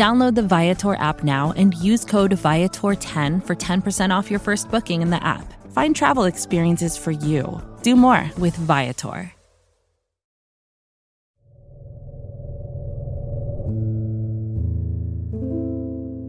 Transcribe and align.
Download 0.00 0.34
the 0.34 0.40
Viator 0.42 0.94
app 0.94 1.24
now 1.24 1.52
and 1.58 1.74
use 1.74 2.06
code 2.06 2.30
Viator10 2.30 3.46
for 3.46 3.54
10% 3.54 4.10
off 4.16 4.30
your 4.30 4.40
first 4.40 4.70
booking 4.70 5.02
in 5.02 5.10
the 5.10 5.22
app. 5.22 5.52
Find 5.72 5.94
travel 5.94 6.24
experiences 6.24 6.96
for 6.96 7.10
you. 7.10 7.60
Do 7.82 7.96
more 7.96 8.30
with 8.38 8.56
Viator. 8.56 9.30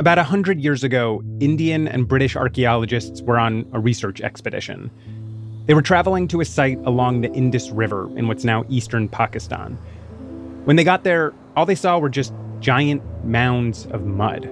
About 0.02 0.18
a 0.18 0.24
hundred 0.24 0.60
years 0.60 0.84
ago, 0.84 1.24
Indian 1.40 1.88
and 1.88 2.06
British 2.10 2.36
archaeologists 2.36 3.22
were 3.22 3.40
on 3.40 3.66
a 3.72 3.80
research 3.80 4.20
expedition. 4.20 4.92
They 5.68 5.76
were 5.76 5.82
traveling 5.82 6.28
to 6.28 6.42
a 6.42 6.46
site 6.46 6.80
along 6.80 7.22
the 7.22 7.32
Indus 7.32 7.70
River 7.70 8.10
in 8.18 8.28
what's 8.28 8.44
now 8.44 8.66
eastern 8.68 9.08
Pakistan. 9.08 9.78
When 10.66 10.76
they 10.76 10.84
got 10.84 11.06
there, 11.06 11.34
all 11.56 11.66
they 11.66 11.76
saw 11.76 11.98
were 12.00 12.10
just 12.10 12.34
giant 12.62 13.02
mounds 13.26 13.88
of 13.88 14.06
mud. 14.06 14.50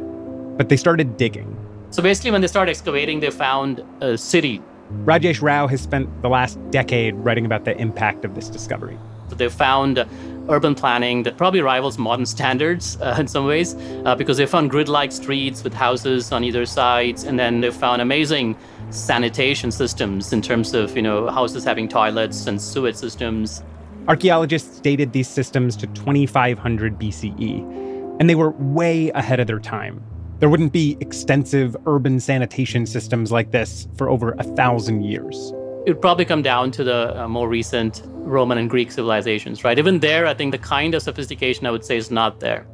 But 0.58 0.68
they 0.68 0.76
started 0.76 1.16
digging. 1.16 1.56
So 1.92 2.04
basically, 2.04 2.32
when 2.32 2.42
they 2.42 2.48
started 2.48 2.72
excavating, 2.72 3.20
they 3.20 3.32
found 3.32 3.84
a 4.02 4.18
city. 4.18 4.62
Rajesh 5.06 5.42
Rao 5.42 5.68
has 5.68 5.82
spent 5.82 6.22
the 6.22 6.30
last 6.30 6.60
decade 6.72 7.16
writing 7.16 7.46
about 7.46 7.66
the 7.66 7.78
impact 7.78 8.26
of 8.26 8.36
this 8.36 8.50
discovery. 8.50 8.98
They 9.30 9.50
found 9.50 10.06
urban 10.50 10.74
planning 10.74 11.24
that 11.24 11.38
probably 11.38 11.62
rivals 11.62 11.98
modern 12.00 12.26
standards 12.26 12.98
uh, 13.02 13.16
in 13.20 13.28
some 13.28 13.46
ways, 13.46 13.76
uh, 14.06 14.16
because 14.16 14.38
they 14.38 14.46
found 14.46 14.72
grid-like 14.72 15.12
streets 15.12 15.64
with 15.64 15.74
houses 15.74 16.32
on 16.32 16.44
either 16.44 16.66
sides, 16.66 17.24
and 17.24 17.40
then 17.40 17.62
they 17.62 17.72
found 17.72 18.02
amazing 18.02 18.58
sanitation 18.90 19.72
systems 19.72 20.34
in 20.34 20.42
terms 20.42 20.74
of 20.74 20.96
you 20.96 21.02
know 21.02 21.30
houses 21.30 21.64
having 21.64 21.88
toilets 21.88 22.48
and 22.48 22.60
sewage 22.60 22.96
systems. 22.96 23.64
Archaeologists 24.08 24.80
dated 24.80 25.14
these 25.14 25.28
systems 25.28 25.76
to 25.78 25.86
2500 25.88 26.98
BCE 26.98 27.89
and 28.20 28.30
they 28.30 28.36
were 28.36 28.52
way 28.52 29.10
ahead 29.12 29.40
of 29.40 29.48
their 29.48 29.60
time. 29.60 30.04
There 30.40 30.50
wouldn't 30.50 30.72
be 30.72 30.98
extensive 31.02 31.76
urban 31.86 32.20
sanitation 32.20 32.86
systems 32.86 33.32
like 33.32 33.52
this 33.52 33.88
for 33.98 34.10
over 34.10 34.36
a 34.40 34.44
thousand 34.44 35.04
years. 35.04 35.54
It 35.86 35.94
would 35.94 36.02
probably 36.02 36.26
come 36.26 36.42
down 36.42 36.72
to 36.72 36.84
the 36.84 37.24
uh, 37.24 37.28
more 37.28 37.50
recent 37.50 38.04
Roman 38.06 38.58
and 38.58 38.70
Greek 38.70 38.92
civilizations, 38.92 39.64
right? 39.64 39.80
Even 39.80 40.00
there, 40.00 40.28
I 40.28 40.34
think 40.34 40.52
the 40.52 40.58
kind 40.58 40.94
of 40.94 41.02
sophistication 41.02 41.66
I 41.66 41.72
would 41.72 41.84
say 41.84 41.98
is 41.98 42.12
not 42.12 42.40
there. 42.40 42.68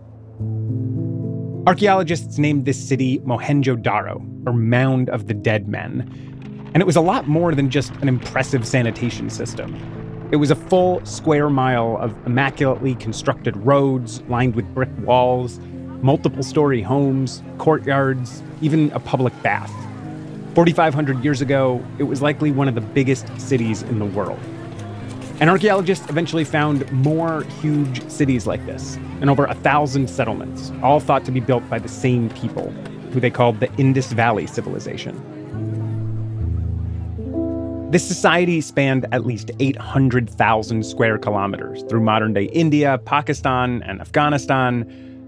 Archaeologists 1.67 2.37
named 2.37 2.65
this 2.65 2.87
city 2.87 3.19
Mohenjo-Daro, 3.19 4.47
or 4.47 4.53
Mound 4.53 5.09
of 5.09 5.27
the 5.27 5.33
Dead 5.33 5.67
Men. 5.67 6.07
And 6.73 6.81
it 6.81 6.85
was 6.85 6.95
a 6.95 7.01
lot 7.01 7.27
more 7.27 7.55
than 7.55 7.69
just 7.69 7.93
an 7.95 8.07
impressive 8.07 8.67
sanitation 8.67 9.29
system. 9.29 9.73
It 10.31 10.37
was 10.37 10.49
a 10.49 10.55
full 10.55 11.05
square 11.05 11.51
mile 11.51 11.97
of 11.97 12.15
immaculately 12.25 12.95
constructed 12.95 13.55
roads 13.57 14.21
lined 14.23 14.55
with 14.55 14.65
brick 14.73 14.89
walls, 15.01 15.59
multiple 16.01 16.41
story 16.41 16.81
homes, 16.81 17.43
courtyards, 17.59 18.41
even 18.59 18.91
a 18.93 18.99
public 18.99 19.39
bath. 19.43 19.71
4,500 20.55 21.23
years 21.23 21.41
ago, 21.41 21.85
it 21.99 22.03
was 22.03 22.23
likely 22.23 22.49
one 22.49 22.67
of 22.67 22.73
the 22.73 22.81
biggest 22.81 23.27
cities 23.39 23.83
in 23.83 23.99
the 23.99 24.05
world. 24.05 24.39
And 25.39 25.47
archaeologists 25.47 26.09
eventually 26.09 26.43
found 26.43 26.91
more 26.91 27.43
huge 27.61 28.09
cities 28.09 28.47
like 28.47 28.65
this, 28.65 28.95
and 29.21 29.29
over 29.29 29.45
a 29.45 29.53
thousand 29.53 30.09
settlements, 30.09 30.71
all 30.81 30.99
thought 30.99 31.23
to 31.25 31.31
be 31.31 31.39
built 31.39 31.69
by 31.69 31.77
the 31.77 31.89
same 31.89 32.31
people, 32.31 32.71
who 33.11 33.19
they 33.19 33.29
called 33.29 33.59
the 33.59 33.71
Indus 33.75 34.11
Valley 34.11 34.47
Civilization. 34.47 35.34
This 37.95 38.05
society 38.05 38.59
spanned 38.59 39.05
at 39.13 39.25
least 39.25 39.51
800,000 39.57 40.85
square 40.85 41.17
kilometers 41.17 41.81
through 41.83 42.01
modern 42.01 42.33
day 42.33 42.43
India, 42.51 42.97
Pakistan, 43.05 43.81
and 43.83 44.01
Afghanistan, 44.01 44.83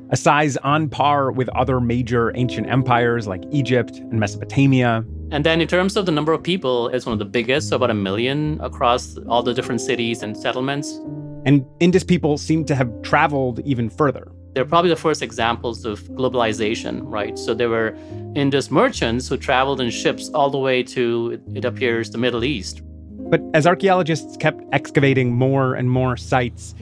a 0.09 0.17
size 0.17 0.57
on 0.57 0.89
par 0.89 1.31
with 1.31 1.47
other 1.55 1.79
major 1.79 2.35
ancient 2.35 2.67
empires 2.67 3.25
like 3.25 3.41
Egypt 3.51 3.91
and 3.95 4.19
Mesopotamia. 4.19 5.05
And 5.31 5.45
then, 5.45 5.61
in 5.61 5.69
terms 5.69 5.95
of 5.95 6.05
the 6.05 6.11
number 6.11 6.33
of 6.33 6.43
people, 6.43 6.89
it's 6.89 7.05
one 7.05 7.13
of 7.13 7.19
the 7.19 7.31
biggest, 7.39 7.69
so 7.69 7.77
about 7.77 7.89
a 7.89 7.93
million 7.93 8.59
across 8.59 9.17
all 9.29 9.43
the 9.43 9.53
different 9.53 9.79
cities 9.79 10.21
and 10.21 10.35
settlements. 10.35 10.99
And 11.45 11.65
Indus 11.79 12.03
people 12.03 12.37
seem 12.37 12.65
to 12.65 12.75
have 12.75 12.91
traveled 13.01 13.61
even 13.61 13.89
further. 13.89 14.29
They're 14.57 14.65
probably 14.65 14.89
the 14.89 14.95
first 14.95 15.21
examples 15.21 15.85
of 15.85 16.01
globalization, 16.17 17.01
right? 17.03 17.37
So 17.37 17.53
there 17.53 17.69
were 17.69 17.95
Indus 18.33 18.71
merchants 18.71 19.27
who 19.27 19.37
traveled 19.37 19.79
in 19.79 19.91
ships 19.91 20.29
all 20.29 20.49
the 20.49 20.57
way 20.57 20.81
to, 20.81 21.39
it 21.53 21.63
appears, 21.63 22.09
the 22.09 22.17
Middle 22.17 22.43
East. 22.43 22.81
But 23.29 23.39
as 23.53 23.67
archaeologists 23.67 24.35
kept 24.35 24.59
excavating 24.71 25.31
more 25.31 25.75
and 25.75 25.91
more 25.91 26.17
sites, 26.17 26.73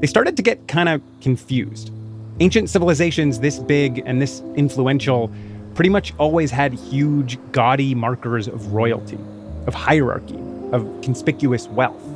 they 0.00 0.08
started 0.08 0.36
to 0.38 0.42
get 0.42 0.66
kind 0.66 0.88
of 0.88 1.00
confused. 1.20 1.92
Ancient 2.40 2.68
civilizations 2.68 3.38
this 3.38 3.60
big 3.60 4.02
and 4.04 4.20
this 4.20 4.40
influential 4.56 5.30
pretty 5.74 5.90
much 5.90 6.12
always 6.18 6.50
had 6.50 6.72
huge, 6.72 7.38
gaudy 7.52 7.94
markers 7.94 8.48
of 8.48 8.72
royalty, 8.72 9.20
of 9.68 9.74
hierarchy, 9.74 10.40
of 10.72 10.84
conspicuous 11.00 11.68
wealth. 11.68 12.09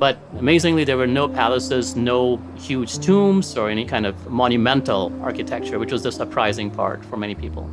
But 0.00 0.16
amazingly, 0.38 0.84
there 0.84 0.96
were 0.96 1.06
no 1.06 1.28
palaces, 1.28 1.94
no 1.94 2.40
huge 2.56 2.98
tombs, 3.00 3.54
or 3.58 3.68
any 3.68 3.84
kind 3.84 4.06
of 4.06 4.30
monumental 4.30 5.12
architecture, 5.22 5.78
which 5.78 5.92
was 5.92 6.04
the 6.04 6.10
surprising 6.10 6.70
part 6.70 7.04
for 7.04 7.18
many 7.18 7.34
people. 7.34 7.68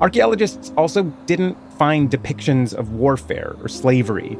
Archaeologists 0.00 0.72
also 0.76 1.02
didn't 1.26 1.58
find 1.76 2.08
depictions 2.08 2.72
of 2.72 2.92
warfare 2.92 3.56
or 3.60 3.68
slavery, 3.68 4.34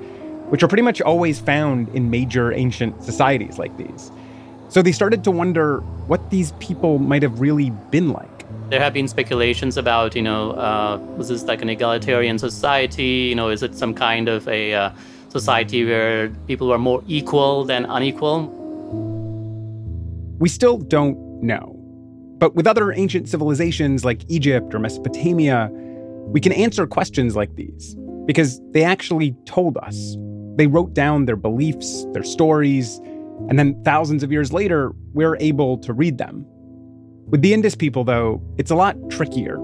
which 0.50 0.62
are 0.62 0.68
pretty 0.68 0.84
much 0.84 1.02
always 1.02 1.40
found 1.40 1.88
in 1.96 2.10
major 2.10 2.52
ancient 2.52 3.02
societies 3.02 3.58
like 3.58 3.76
these. 3.76 4.12
So 4.68 4.80
they 4.80 4.92
started 4.92 5.24
to 5.24 5.32
wonder 5.32 5.80
what 6.06 6.30
these 6.30 6.52
people 6.60 7.00
might 7.00 7.24
have 7.24 7.40
really 7.40 7.70
been 7.90 8.10
like. 8.10 8.44
There 8.70 8.80
have 8.80 8.92
been 8.92 9.08
speculations 9.08 9.76
about, 9.76 10.14
you 10.14 10.22
know, 10.22 10.52
uh, 10.52 10.98
was 11.16 11.28
this 11.28 11.42
like 11.42 11.60
an 11.60 11.70
egalitarian 11.70 12.38
society? 12.38 13.26
You 13.30 13.34
know, 13.34 13.48
is 13.48 13.64
it 13.64 13.74
some 13.74 13.94
kind 13.94 14.28
of 14.28 14.46
a 14.46 14.74
uh, 14.74 14.90
society 15.32 15.84
where 15.84 16.28
people 16.46 16.68
were 16.68 16.78
more 16.78 17.02
equal 17.08 17.64
than 17.64 17.86
unequal? 17.86 18.48
We 20.38 20.48
still 20.48 20.76
don't 20.78 21.16
know. 21.42 21.78
But 22.38 22.54
with 22.54 22.66
other 22.66 22.92
ancient 22.92 23.28
civilizations 23.28 24.04
like 24.04 24.22
Egypt 24.28 24.74
or 24.74 24.78
Mesopotamia, 24.78 25.70
we 26.26 26.40
can 26.40 26.52
answer 26.52 26.86
questions 26.86 27.34
like 27.34 27.54
these 27.56 27.96
because 28.26 28.60
they 28.72 28.84
actually 28.84 29.34
told 29.46 29.78
us. 29.78 30.16
They 30.56 30.66
wrote 30.66 30.92
down 30.92 31.24
their 31.24 31.36
beliefs, 31.36 32.04
their 32.12 32.24
stories, 32.24 32.98
and 33.48 33.58
then 33.58 33.82
thousands 33.84 34.22
of 34.22 34.30
years 34.30 34.52
later, 34.52 34.92
we're 35.14 35.36
able 35.40 35.78
to 35.78 35.92
read 35.92 36.18
them. 36.18 36.44
With 37.26 37.40
the 37.40 37.54
Indus 37.54 37.74
people, 37.74 38.04
though, 38.04 38.42
it's 38.58 38.70
a 38.70 38.74
lot 38.74 38.96
trickier. 39.08 39.56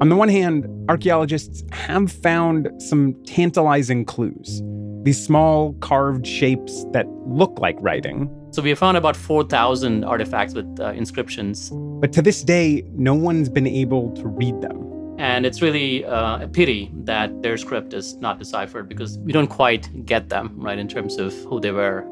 On 0.00 0.08
the 0.08 0.14
one 0.14 0.28
hand, 0.28 0.68
archaeologists 0.88 1.64
have 1.72 2.12
found 2.12 2.70
some 2.78 3.14
tantalizing 3.24 4.04
clues 4.04 4.62
these 5.04 5.22
small 5.22 5.74
carved 5.74 6.26
shapes 6.26 6.84
that 6.92 7.06
look 7.26 7.58
like 7.58 7.76
writing. 7.80 8.28
So 8.50 8.62
we 8.62 8.70
have 8.70 8.78
found 8.78 8.96
about 8.96 9.16
4,000 9.16 10.04
artifacts 10.04 10.54
with 10.54 10.80
uh, 10.80 10.90
inscriptions. 10.90 11.70
But 12.00 12.12
to 12.14 12.22
this 12.22 12.42
day, 12.42 12.84
no 12.94 13.14
one's 13.14 13.48
been 13.48 13.66
able 13.66 14.10
to 14.12 14.26
read 14.26 14.60
them. 14.60 14.84
And 15.18 15.44
it's 15.44 15.60
really 15.60 16.04
uh, 16.04 16.44
a 16.44 16.48
pity 16.48 16.90
that 17.04 17.42
their 17.42 17.56
script 17.56 17.92
is 17.92 18.16
not 18.16 18.38
deciphered 18.38 18.88
because 18.88 19.18
we 19.18 19.32
don't 19.32 19.48
quite 19.48 20.06
get 20.06 20.28
them, 20.28 20.54
right, 20.58 20.78
in 20.78 20.88
terms 20.88 21.16
of 21.16 21.34
who 21.44 21.60
they 21.60 21.72
were. 21.72 22.02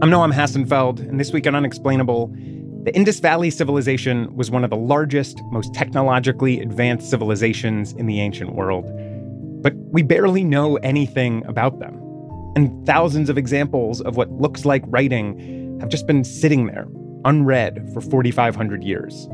I'm 0.00 0.10
Noam 0.10 0.32
Hassenfeld, 0.32 1.00
and 1.00 1.18
this 1.18 1.32
week 1.32 1.46
on 1.46 1.54
Unexplainable, 1.54 2.28
The 2.84 2.94
Indus 2.94 3.20
Valley 3.20 3.50
civilization 3.50 4.34
was 4.36 4.50
one 4.50 4.64
of 4.64 4.70
the 4.70 4.76
largest, 4.76 5.40
most 5.50 5.74
technologically 5.74 6.60
advanced 6.60 7.10
civilizations 7.10 7.92
in 7.92 8.06
the 8.06 8.20
ancient 8.20 8.54
world. 8.54 8.86
But 9.68 9.76
we 9.92 10.00
barely 10.00 10.44
know 10.44 10.76
anything 10.76 11.44
about 11.44 11.78
them. 11.78 12.00
And 12.56 12.86
thousands 12.86 13.28
of 13.28 13.36
examples 13.36 14.00
of 14.00 14.16
what 14.16 14.30
looks 14.32 14.64
like 14.64 14.82
writing 14.86 15.78
have 15.80 15.90
just 15.90 16.06
been 16.06 16.24
sitting 16.24 16.68
there, 16.68 16.88
unread, 17.26 17.86
for 17.92 18.00
4,500 18.00 18.82
years. 18.82 19.28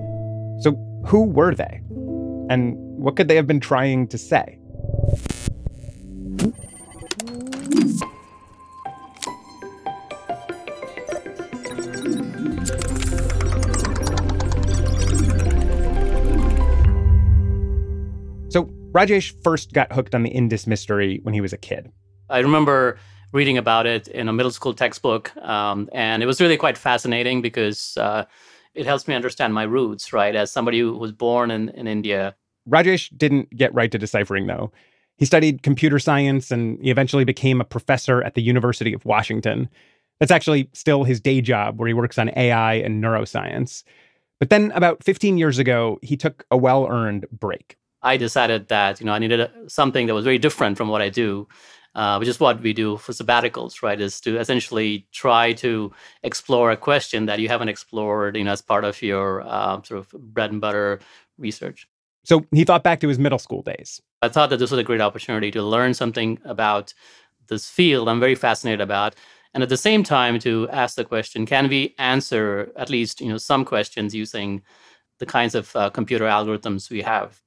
So, 0.59 0.73
who 1.07 1.23
were 1.27 1.55
they? 1.55 1.81
And 2.51 2.75
what 2.99 3.15
could 3.15 3.29
they 3.29 3.37
have 3.37 3.47
been 3.47 3.61
trying 3.61 4.09
to 4.09 4.19
say? 4.19 4.59
Rajesh 18.95 19.35
first 19.43 19.73
got 19.73 19.93
hooked 19.93 20.15
on 20.15 20.23
the 20.23 20.31
Indus 20.31 20.67
mystery 20.67 21.19
when 21.25 21.35
he 21.35 21.41
was 21.41 21.53
a 21.53 21.59
kid. 21.59 21.91
I 22.31 22.39
remember 22.39 22.99
reading 23.33 23.59
about 23.59 23.87
it 23.87 24.07
in 24.09 24.29
a 24.29 24.33
middle 24.33 24.53
school 24.53 24.73
textbook, 24.73 25.37
um, 25.39 25.91
and 25.93 26.23
it 26.23 26.27
was 26.27 26.41
really 26.41 26.57
quite 26.57 26.79
fascinating 26.79 27.43
because 27.43 27.97
uh, 27.97 28.25
it 28.75 28.87
helps 28.87 29.09
me 29.09 29.15
understand 29.15 29.53
my 29.53 29.65
roots, 29.65 30.13
right? 30.13 30.37
As 30.37 30.53
somebody 30.53 30.79
who 30.79 30.97
was 30.97 31.11
born 31.11 31.51
in, 31.51 31.71
in 31.71 31.89
India. 31.89 32.37
Rajesh 32.71 33.11
didn't 33.19 33.55
get 33.55 33.75
right 33.75 33.91
to 33.91 33.99
deciphering, 33.99 34.47
though. 34.47 34.73
He 35.17 35.25
studied 35.25 35.63
computer 35.63 35.99
science 35.99 36.51
and 36.51 36.81
he 36.81 36.91
eventually 36.91 37.25
became 37.25 37.61
a 37.61 37.65
professor 37.65 38.23
at 38.23 38.35
the 38.35 38.43
University 38.43 38.93
of 38.93 39.05
Washington. 39.05 39.69
That's 40.21 40.33
actually 40.33 40.71
still 40.73 41.03
his 41.03 41.21
day 41.21 41.41
job, 41.41 41.81
where 41.81 41.89
he 41.89 41.95
works 41.95 42.19
on 42.19 42.31
AI 42.37 42.75
and 42.75 43.03
neuroscience. 43.03 43.83
But 44.39 44.51
then, 44.51 44.71
about 44.73 45.03
15 45.03 45.37
years 45.37 45.59
ago, 45.59 45.99
he 46.03 46.17
took 46.17 46.45
a 46.51 46.57
well 46.57 46.87
earned 46.89 47.27
break. 47.33 47.77
I 48.05 48.17
decided 48.19 48.69
that 48.69 49.01
you 49.01 49.07
know 49.07 49.13
I 49.13 49.19
needed 49.19 49.51
something 49.67 50.07
that 50.07 50.15
was 50.15 50.25
very 50.25 50.39
different 50.39 50.77
from 50.77 50.89
what 50.89 51.03
I 51.03 51.09
do, 51.09 51.49
uh, 51.95 52.19
which 52.19 52.29
is 52.29 52.39
what 52.39 52.61
we 52.61 52.73
do 52.73 52.99
for 52.99 53.13
sabbaticals, 53.13 53.83
right? 53.83 54.01
Is 54.01 54.21
to 54.21 54.39
essentially 54.39 55.07
try 55.11 55.55
to 55.55 55.93
explore 56.23 56.71
a 56.71 56.77
question 56.77 57.27
that 57.27 57.41
you 57.41 57.49
haven't 57.49 57.71
explored, 57.71 58.37
you 58.37 58.45
know, 58.45 58.53
as 58.53 58.63
part 58.63 58.85
of 58.85 59.01
your 59.03 59.43
uh, 59.43 59.83
sort 59.83 59.99
of 59.99 60.11
bread 60.35 60.53
and 60.53 60.61
butter 60.61 61.01
research. 61.39 61.89
So 62.25 62.47
he 62.53 62.65
thought 62.65 62.85
back 62.85 63.01
to 63.01 63.09
his 63.09 63.19
middle 63.19 63.39
school 63.39 63.63
days. 63.63 64.01
I 64.23 64.29
thought 64.29 64.51
that 64.51 64.59
this 64.59 64.71
was 64.71 64.81
a 64.81 64.85
great 64.85 65.01
opportunity 65.01 65.51
to 65.51 65.63
learn 65.63 65.95
something 65.95 66.39
about 66.45 66.95
this 67.49 67.69
field 67.69 68.09
I'm 68.09 68.21
very 68.21 68.35
fascinated 68.35 68.81
about, 68.81 69.15
and 69.53 69.63
at 69.63 69.69
the 69.69 69.77
same 69.77 70.03
time 70.03 70.39
to 70.41 70.69
ask 70.71 70.97
the 70.97 71.05
question: 71.05 71.47
Can 71.47 71.69
we 71.69 71.95
answer 71.99 72.71
at 72.77 72.91
least 72.91 73.21
you 73.21 73.29
know 73.29 73.39
some 73.39 73.65
questions 73.65 74.15
using 74.15 74.63
the 75.21 75.27
kinds 75.27 75.55
of 75.55 75.75
uh, 75.75 75.91
computer 75.91 76.27
algorithms 76.27 76.91
we 76.91 77.03
have? 77.03 77.41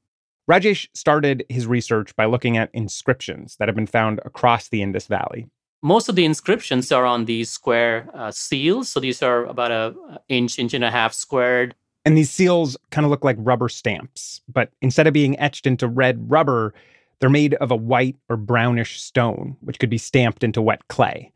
Rajesh 0.49 0.87
started 0.93 1.45
his 1.49 1.67
research 1.67 2.15
by 2.15 2.25
looking 2.25 2.55
at 2.55 2.69
inscriptions 2.73 3.57
that 3.57 3.67
have 3.67 3.75
been 3.75 3.85
found 3.85 4.21
across 4.23 4.69
the 4.69 4.81
Indus 4.81 5.07
Valley. 5.07 5.49
Most 5.81 6.07
of 6.07 6.15
the 6.15 6.23
inscriptions 6.23 6.91
are 6.91 7.05
on 7.05 7.25
these 7.25 7.49
square 7.49 8.09
uh, 8.13 8.31
seals. 8.31 8.89
So 8.89 9.01
these 9.01 9.21
are 9.21 9.45
about 9.45 9.71
a 9.71 9.93
inch, 10.29 10.57
inch 10.57 10.73
and 10.73 10.85
a 10.85 10.91
half 10.91 11.13
squared. 11.13 11.75
And 12.05 12.17
these 12.17 12.31
seals 12.31 12.77
kind 12.91 13.03
of 13.03 13.11
look 13.11 13.25
like 13.25 13.35
rubber 13.39 13.67
stamps, 13.67 14.39
but 14.47 14.71
instead 14.81 15.07
of 15.07 15.13
being 15.13 15.37
etched 15.37 15.67
into 15.67 15.89
red 15.89 16.31
rubber, 16.31 16.73
they're 17.19 17.29
made 17.29 17.55
of 17.55 17.69
a 17.69 17.75
white 17.75 18.15
or 18.29 18.37
brownish 18.37 19.01
stone, 19.01 19.57
which 19.59 19.79
could 19.79 19.89
be 19.89 19.97
stamped 19.97 20.43
into 20.43 20.61
wet 20.61 20.87
clay. 20.87 21.33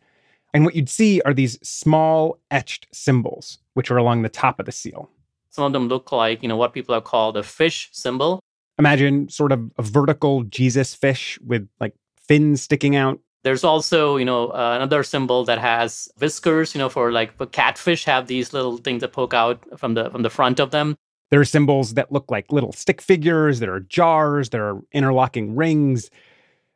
And 0.53 0.63
what 0.63 0.75
you'd 0.75 0.89
see 0.89 1.21
are 1.25 1.33
these 1.33 1.59
small 1.61 2.39
etched 2.49 2.87
symbols, 2.93 3.59
which 3.73 3.91
are 3.91 3.97
along 3.97 4.21
the 4.21 4.29
top 4.29 4.59
of 4.59 4.65
the 4.65 4.71
seal. 4.71 5.09
Some 5.49 5.65
of 5.65 5.73
them 5.73 5.89
look 5.89 6.13
like, 6.13 6.41
you 6.41 6.47
know, 6.47 6.55
what 6.55 6.73
people 6.73 6.95
have 6.95 7.03
called 7.03 7.35
a 7.35 7.43
fish 7.43 7.89
symbol. 7.91 8.39
Imagine 8.81 9.29
sort 9.29 9.51
of 9.51 9.71
a 9.77 9.83
vertical 9.83 10.41
Jesus 10.45 10.95
fish 10.95 11.37
with 11.45 11.69
like 11.79 11.93
fins 12.27 12.63
sticking 12.63 12.95
out. 12.95 13.19
There's 13.43 13.63
also, 13.63 14.17
you 14.17 14.25
know, 14.25 14.47
uh, 14.47 14.73
another 14.75 15.03
symbol 15.03 15.45
that 15.45 15.59
has 15.59 16.09
whiskers, 16.17 16.73
you 16.73 16.79
know, 16.79 16.89
for 16.89 17.11
like 17.11 17.37
for 17.37 17.45
catfish 17.45 18.05
have 18.05 18.25
these 18.25 18.53
little 18.53 18.77
things 18.77 19.01
that 19.01 19.13
poke 19.13 19.35
out 19.35 19.63
from 19.77 19.93
the 19.93 20.09
from 20.09 20.23
the 20.23 20.31
front 20.31 20.59
of 20.59 20.71
them. 20.71 20.95
There 21.29 21.39
are 21.39 21.45
symbols 21.45 21.93
that 21.93 22.11
look 22.11 22.31
like 22.31 22.51
little 22.51 22.71
stick 22.71 23.01
figures, 23.01 23.59
there 23.59 23.71
are 23.71 23.81
jars, 23.81 24.49
there 24.49 24.65
are 24.65 24.81
interlocking 24.91 25.55
rings. 25.55 26.09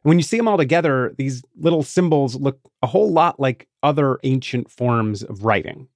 When 0.04 0.20
you 0.20 0.24
see 0.24 0.38
them 0.38 0.48
all 0.48 0.58
together, 0.58 1.16
these 1.18 1.42
little 1.58 1.82
symbols 1.82 2.36
look 2.36 2.60
a 2.84 2.88
whole 2.88 3.12
lot 3.12 3.40
like 3.40 3.68
other 3.82 4.20
ancient 4.22 4.70
forms 4.70 5.24
of 5.24 5.44
writing. 5.44 5.88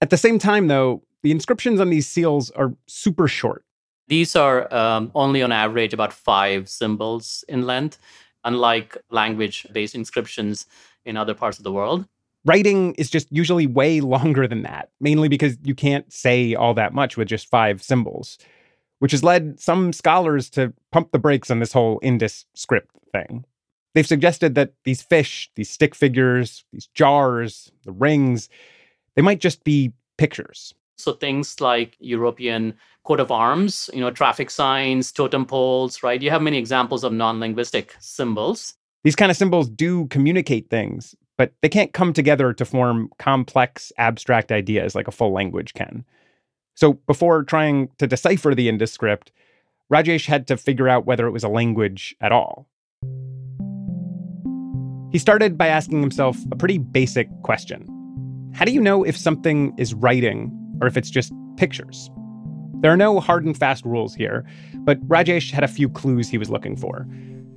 At 0.00 0.10
the 0.10 0.16
same 0.16 0.38
time, 0.38 0.68
though, 0.68 1.02
the 1.24 1.32
inscriptions 1.32 1.80
on 1.80 1.90
these 1.90 2.06
seals 2.06 2.52
are 2.52 2.72
super 2.86 3.26
short. 3.26 3.64
These 4.08 4.36
are 4.36 4.72
um, 4.74 5.10
only 5.14 5.42
on 5.42 5.52
average 5.52 5.92
about 5.92 6.12
five 6.12 6.68
symbols 6.68 7.44
in 7.48 7.66
length, 7.66 7.98
unlike 8.42 8.96
language 9.10 9.66
based 9.72 9.94
inscriptions 9.94 10.66
in 11.04 11.16
other 11.16 11.34
parts 11.34 11.58
of 11.58 11.64
the 11.64 11.72
world. 11.72 12.06
Writing 12.44 12.94
is 12.94 13.10
just 13.10 13.30
usually 13.30 13.66
way 13.66 14.00
longer 14.14 14.48
than 14.48 14.62
that, 14.62 14.90
mainly 15.00 15.28
because 15.28 15.58
you 15.62 15.74
can't 15.74 16.10
say 16.12 16.54
all 16.54 16.74
that 16.74 16.94
much 16.94 17.16
with 17.16 17.28
just 17.28 17.50
five 17.50 17.82
symbols, 17.82 18.38
which 18.98 19.12
has 19.12 19.22
led 19.22 19.60
some 19.60 19.92
scholars 19.92 20.48
to 20.50 20.72
pump 20.90 21.12
the 21.12 21.18
brakes 21.18 21.50
on 21.50 21.60
this 21.60 21.72
whole 21.74 22.00
Indus 22.02 22.46
script 22.54 22.90
thing. 23.12 23.44
They've 23.94 24.06
suggested 24.06 24.54
that 24.54 24.72
these 24.84 25.02
fish, 25.02 25.50
these 25.54 25.70
stick 25.70 25.94
figures, 25.94 26.64
these 26.72 26.86
jars, 26.94 27.70
the 27.84 27.92
rings, 27.92 28.48
they 29.16 29.22
might 29.22 29.40
just 29.40 29.64
be 29.64 29.92
pictures. 30.16 30.72
So 30.98 31.12
things 31.12 31.60
like 31.60 31.96
European 32.00 32.74
coat 33.04 33.20
of 33.20 33.30
arms, 33.30 33.88
you 33.94 34.00
know, 34.00 34.10
traffic 34.10 34.50
signs, 34.50 35.12
totem 35.12 35.46
poles, 35.46 36.02
right? 36.02 36.20
You 36.20 36.30
have 36.30 36.42
many 36.42 36.58
examples 36.58 37.04
of 37.04 37.12
non-linguistic 37.12 37.94
symbols. 38.00 38.74
These 39.04 39.14
kind 39.16 39.30
of 39.30 39.36
symbols 39.36 39.68
do 39.68 40.06
communicate 40.08 40.70
things, 40.70 41.14
but 41.36 41.52
they 41.62 41.68
can't 41.68 41.92
come 41.92 42.12
together 42.12 42.52
to 42.52 42.64
form 42.64 43.10
complex, 43.18 43.92
abstract 43.96 44.50
ideas 44.50 44.96
like 44.96 45.06
a 45.06 45.12
full 45.12 45.32
language 45.32 45.72
can. 45.74 46.04
So 46.74 46.94
before 47.06 47.44
trying 47.44 47.90
to 47.98 48.08
decipher 48.08 48.54
the 48.54 48.68
Indus 48.68 48.92
script, 48.92 49.30
Rajesh 49.92 50.26
had 50.26 50.48
to 50.48 50.56
figure 50.56 50.88
out 50.88 51.06
whether 51.06 51.26
it 51.28 51.32
was 51.32 51.44
a 51.44 51.48
language 51.48 52.16
at 52.20 52.32
all. 52.32 52.68
He 55.12 55.18
started 55.18 55.56
by 55.56 55.68
asking 55.68 56.00
himself 56.00 56.36
a 56.50 56.56
pretty 56.56 56.78
basic 56.78 57.28
question 57.42 57.86
How 58.52 58.64
do 58.64 58.72
you 58.72 58.80
know 58.80 59.04
if 59.04 59.16
something 59.16 59.72
is 59.78 59.94
writing 59.94 60.57
or 60.80 60.86
if 60.86 60.96
it's 60.96 61.10
just 61.10 61.32
pictures? 61.56 62.10
There 62.80 62.92
are 62.92 62.96
no 62.96 63.18
hard 63.20 63.44
and 63.44 63.56
fast 63.56 63.84
rules 63.84 64.14
here, 64.14 64.44
but 64.74 65.00
Rajesh 65.08 65.50
had 65.50 65.64
a 65.64 65.68
few 65.68 65.88
clues 65.88 66.28
he 66.28 66.38
was 66.38 66.48
looking 66.48 66.76
for 66.76 67.06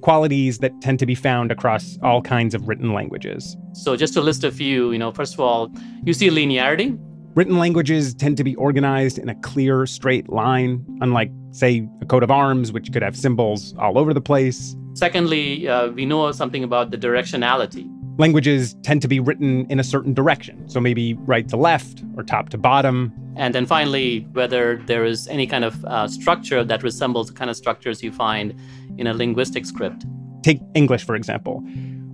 qualities 0.02 0.58
that 0.60 0.80
tend 0.82 1.00
to 1.00 1.06
be 1.06 1.16
found 1.16 1.52
across 1.52 1.98
all 2.04 2.22
kinds 2.22 2.54
of 2.54 2.68
written 2.68 2.94
languages. 2.94 3.56
So, 3.74 3.96
just 3.96 4.14
to 4.16 4.22
list 4.22 4.44
a 4.44 4.52
few, 4.52 4.92
you 4.92 5.00
know, 5.00 5.12
first 5.12 5.34
of 5.34 5.40
all, 5.40 5.72
you 6.04 6.14
see 6.14 6.30
linearity. 6.30 6.98
Written 7.34 7.58
languages 7.58 8.14
tend 8.14 8.36
to 8.38 8.44
be 8.44 8.56
organized 8.56 9.18
in 9.18 9.30
a 9.30 9.36
clear, 9.36 9.86
straight 9.86 10.28
line, 10.28 10.86
unlike, 11.00 11.32
say, 11.52 11.88
a 12.02 12.06
coat 12.06 12.24
of 12.24 12.32
arms, 12.32 12.74
which 12.74 12.92
could 12.92 13.02
have 13.02 13.16
symbols 13.16 13.74
all 13.78 13.98
over 13.98 14.14
the 14.14 14.22
place. 14.22 14.76
Secondly, 14.96 15.68
uh, 15.68 15.92
we 15.92 16.06
know 16.06 16.30
something 16.34 16.64
about 16.64 16.92
the 16.92 16.98
directionality. 16.98 17.88
Languages 18.18 18.76
tend 18.84 19.02
to 19.02 19.08
be 19.08 19.20
written 19.20 19.66
in 19.70 19.80
a 19.80 19.84
certain 19.84 20.14
direction, 20.14 20.68
so 20.68 20.80
maybe 20.80 21.14
right 21.26 21.48
to 21.48 21.58
left 21.58 22.04
or 22.18 22.24
top 22.24 22.50
to 22.50 22.58
bottom. 22.58 23.12
And 23.36 23.56
then 23.56 23.66
finally, 23.66 24.28
whether 24.34 24.78
there 24.86 25.06
is 25.06 25.28
any 25.28 25.48
kind 25.48 25.64
of 25.64 25.84
uh, 25.86 26.08
structure 26.08 26.64
that 26.64 26.84
resembles 26.84 27.28
the 27.28 27.34
kind 27.34 27.50
of 27.50 27.56
structures 27.56 28.04
you 28.04 28.12
find 28.12 28.54
in 28.98 29.08
a 29.08 29.14
linguistic 29.14 29.66
script. 29.66 30.06
Take 30.44 30.60
English, 30.76 31.04
for 31.06 31.16
example. 31.16 31.60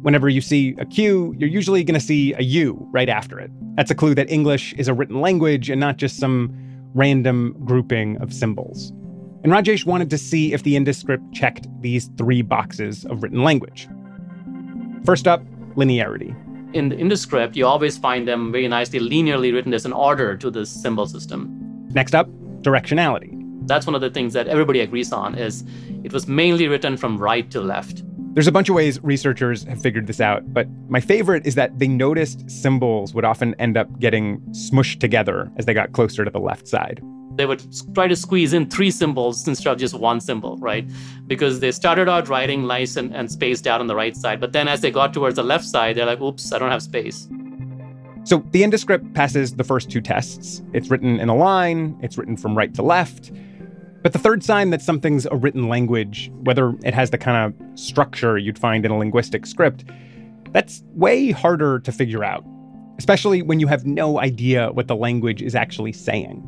Whenever 0.01 0.29
you 0.29 0.41
see 0.41 0.75
a 0.77 0.85
Q, 0.85 1.35
you're 1.37 1.49
usually 1.49 1.83
going 1.83 1.99
to 1.99 2.05
see 2.05 2.33
a 2.33 2.43
U 2.43 2.87
right 2.91 3.09
after 3.09 3.39
it. 3.39 3.51
That's 3.75 3.91
a 3.91 3.95
clue 3.95 4.13
that 4.15 4.29
English 4.29 4.73
is 4.73 4.87
a 4.87 4.93
written 4.93 5.19
language 5.19 5.69
and 5.69 5.79
not 5.79 5.97
just 5.97 6.17
some 6.17 6.55
random 6.93 7.55
grouping 7.65 8.17
of 8.21 8.31
symbols. 8.31 8.91
And 9.43 9.51
Rajesh 9.51 9.85
wanted 9.85 10.09
to 10.11 10.17
see 10.17 10.53
if 10.53 10.63
the 10.63 10.75
Indus 10.75 10.99
script 10.99 11.23
checked 11.33 11.67
these 11.81 12.09
three 12.17 12.41
boxes 12.41 13.05
of 13.05 13.23
written 13.23 13.43
language. 13.43 13.87
First 15.03 15.27
up, 15.27 15.41
linearity. 15.77 16.35
In 16.73 16.89
the 16.89 16.97
Indus 16.97 17.21
script, 17.21 17.55
you 17.55 17.65
always 17.65 17.97
find 17.97 18.27
them 18.27 18.51
very 18.51 18.67
nicely 18.67 18.99
linearly 18.99 19.53
written. 19.53 19.71
There's 19.71 19.85
an 19.85 19.93
order 19.93 20.35
to 20.35 20.51
this 20.51 20.69
symbol 20.69 21.05
system. 21.05 21.53
Next 21.91 22.13
up, 22.13 22.27
directionality. 22.61 23.33
That's 23.67 23.85
one 23.85 23.95
of 23.95 24.01
the 24.01 24.09
things 24.09 24.33
that 24.33 24.47
everybody 24.47 24.81
agrees 24.81 25.13
on 25.13 25.35
is 25.35 25.63
it 26.03 26.11
was 26.11 26.27
mainly 26.27 26.67
written 26.67 26.97
from 26.97 27.17
right 27.17 27.49
to 27.51 27.61
left. 27.61 28.03
There's 28.33 28.47
a 28.47 28.51
bunch 28.51 28.69
of 28.69 28.75
ways 28.75 29.01
researchers 29.03 29.63
have 29.63 29.81
figured 29.81 30.07
this 30.07 30.21
out, 30.21 30.53
but 30.53 30.67
my 30.89 30.99
favorite 30.99 31.47
is 31.47 31.55
that 31.55 31.79
they 31.79 31.87
noticed 31.87 32.49
symbols 32.49 33.13
would 33.13 33.25
often 33.25 33.55
end 33.55 33.77
up 33.77 33.99
getting 33.99 34.39
smushed 34.51 34.99
together 34.99 35.51
as 35.57 35.65
they 35.65 35.73
got 35.73 35.93
closer 35.93 36.23
to 36.23 36.29
the 36.29 36.39
left 36.39 36.67
side 36.67 37.01
they 37.37 37.45
would 37.45 37.63
try 37.93 38.07
to 38.07 38.15
squeeze 38.15 38.53
in 38.53 38.69
three 38.69 38.91
symbols 38.91 39.47
instead 39.47 39.71
of 39.71 39.77
just 39.77 39.93
one 39.93 40.19
symbol, 40.19 40.57
right? 40.57 40.85
Because 41.27 41.59
they 41.59 41.71
started 41.71 42.09
out 42.09 42.27
writing 42.27 42.67
nice 42.67 42.95
and, 42.95 43.15
and 43.15 43.31
spaced 43.31 43.67
out 43.67 43.79
on 43.79 43.87
the 43.87 43.95
right 43.95 44.15
side, 44.15 44.39
but 44.39 44.51
then 44.51 44.67
as 44.67 44.81
they 44.81 44.91
got 44.91 45.13
towards 45.13 45.35
the 45.35 45.43
left 45.43 45.65
side, 45.65 45.95
they're 45.95 46.05
like, 46.05 46.21
oops, 46.21 46.51
I 46.51 46.59
don't 46.59 46.71
have 46.71 46.83
space. 46.83 47.27
So 48.23 48.43
the 48.51 48.63
Indus 48.63 48.81
script 48.81 49.13
passes 49.13 49.55
the 49.55 49.63
first 49.63 49.89
two 49.89 50.01
tests. 50.01 50.61
It's 50.73 50.89
written 50.89 51.19
in 51.19 51.29
a 51.29 51.35
line, 51.35 51.97
it's 52.01 52.17
written 52.17 52.35
from 52.35 52.57
right 52.57 52.73
to 52.73 52.81
left. 52.81 53.31
But 54.03 54.13
the 54.13 54.19
third 54.19 54.43
sign 54.43 54.69
that 54.71 54.81
something's 54.81 55.25
a 55.27 55.35
written 55.35 55.69
language, 55.69 56.31
whether 56.43 56.75
it 56.83 56.93
has 56.93 57.11
the 57.11 57.17
kind 57.17 57.53
of 57.53 57.79
structure 57.79 58.37
you'd 58.37 58.59
find 58.59 58.85
in 58.85 58.91
a 58.91 58.97
linguistic 58.97 59.45
script, 59.45 59.85
that's 60.51 60.83
way 60.93 61.31
harder 61.31 61.79
to 61.79 61.91
figure 61.91 62.23
out, 62.23 62.43
especially 62.97 63.41
when 63.41 63.59
you 63.59 63.67
have 63.67 63.85
no 63.85 64.19
idea 64.19 64.71
what 64.71 64.87
the 64.87 64.95
language 64.95 65.41
is 65.41 65.55
actually 65.55 65.93
saying. 65.93 66.43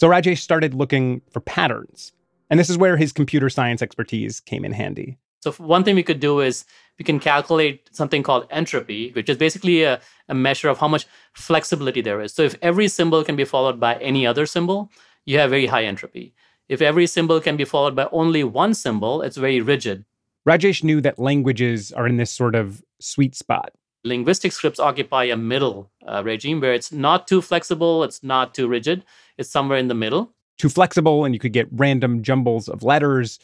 So 0.00 0.08
Rajesh 0.08 0.38
started 0.38 0.72
looking 0.72 1.20
for 1.30 1.40
patterns. 1.40 2.12
And 2.48 2.58
this 2.58 2.70
is 2.70 2.78
where 2.78 2.96
his 2.96 3.12
computer 3.12 3.50
science 3.50 3.82
expertise 3.82 4.40
came 4.40 4.64
in 4.64 4.72
handy. 4.72 5.18
So 5.42 5.52
one 5.52 5.84
thing 5.84 5.94
we 5.94 6.02
could 6.02 6.20
do 6.20 6.40
is 6.40 6.64
we 6.98 7.04
can 7.04 7.20
calculate 7.20 7.90
something 7.92 8.22
called 8.22 8.46
entropy, 8.50 9.10
which 9.12 9.28
is 9.28 9.36
basically 9.36 9.82
a, 9.82 10.00
a 10.30 10.34
measure 10.34 10.70
of 10.70 10.78
how 10.78 10.88
much 10.88 11.06
flexibility 11.34 12.00
there 12.00 12.22
is. 12.22 12.32
So 12.32 12.40
if 12.40 12.54
every 12.62 12.88
symbol 12.88 13.22
can 13.24 13.36
be 13.36 13.44
followed 13.44 13.78
by 13.78 13.96
any 13.96 14.26
other 14.26 14.46
symbol, 14.46 14.90
you 15.26 15.38
have 15.38 15.50
very 15.50 15.66
high 15.66 15.84
entropy. 15.84 16.32
If 16.70 16.80
every 16.80 17.06
symbol 17.06 17.38
can 17.38 17.58
be 17.58 17.66
followed 17.66 17.94
by 17.94 18.08
only 18.10 18.42
one 18.42 18.72
symbol, 18.72 19.20
it's 19.20 19.36
very 19.36 19.60
rigid. 19.60 20.06
Rajesh 20.48 20.82
knew 20.82 21.02
that 21.02 21.18
languages 21.18 21.92
are 21.92 22.06
in 22.06 22.16
this 22.16 22.32
sort 22.32 22.54
of 22.54 22.82
sweet 23.00 23.34
spot. 23.34 23.74
Linguistic 24.04 24.52
scripts 24.52 24.80
occupy 24.80 25.24
a 25.24 25.36
middle 25.36 25.90
uh, 26.06 26.22
regime 26.24 26.60
where 26.60 26.72
it's 26.72 26.90
not 26.90 27.28
too 27.28 27.42
flexible, 27.42 28.02
it's 28.02 28.22
not 28.22 28.54
too 28.54 28.66
rigid, 28.66 29.04
it's 29.36 29.50
somewhere 29.50 29.78
in 29.78 29.88
the 29.88 29.94
middle. 29.94 30.32
Too 30.58 30.68
flexible, 30.68 31.24
and 31.24 31.34
you 31.34 31.38
could 31.38 31.52
get 31.52 31.68
random 31.70 32.22
jumbles 32.22 32.68
of 32.68 32.82
letters 32.82 33.38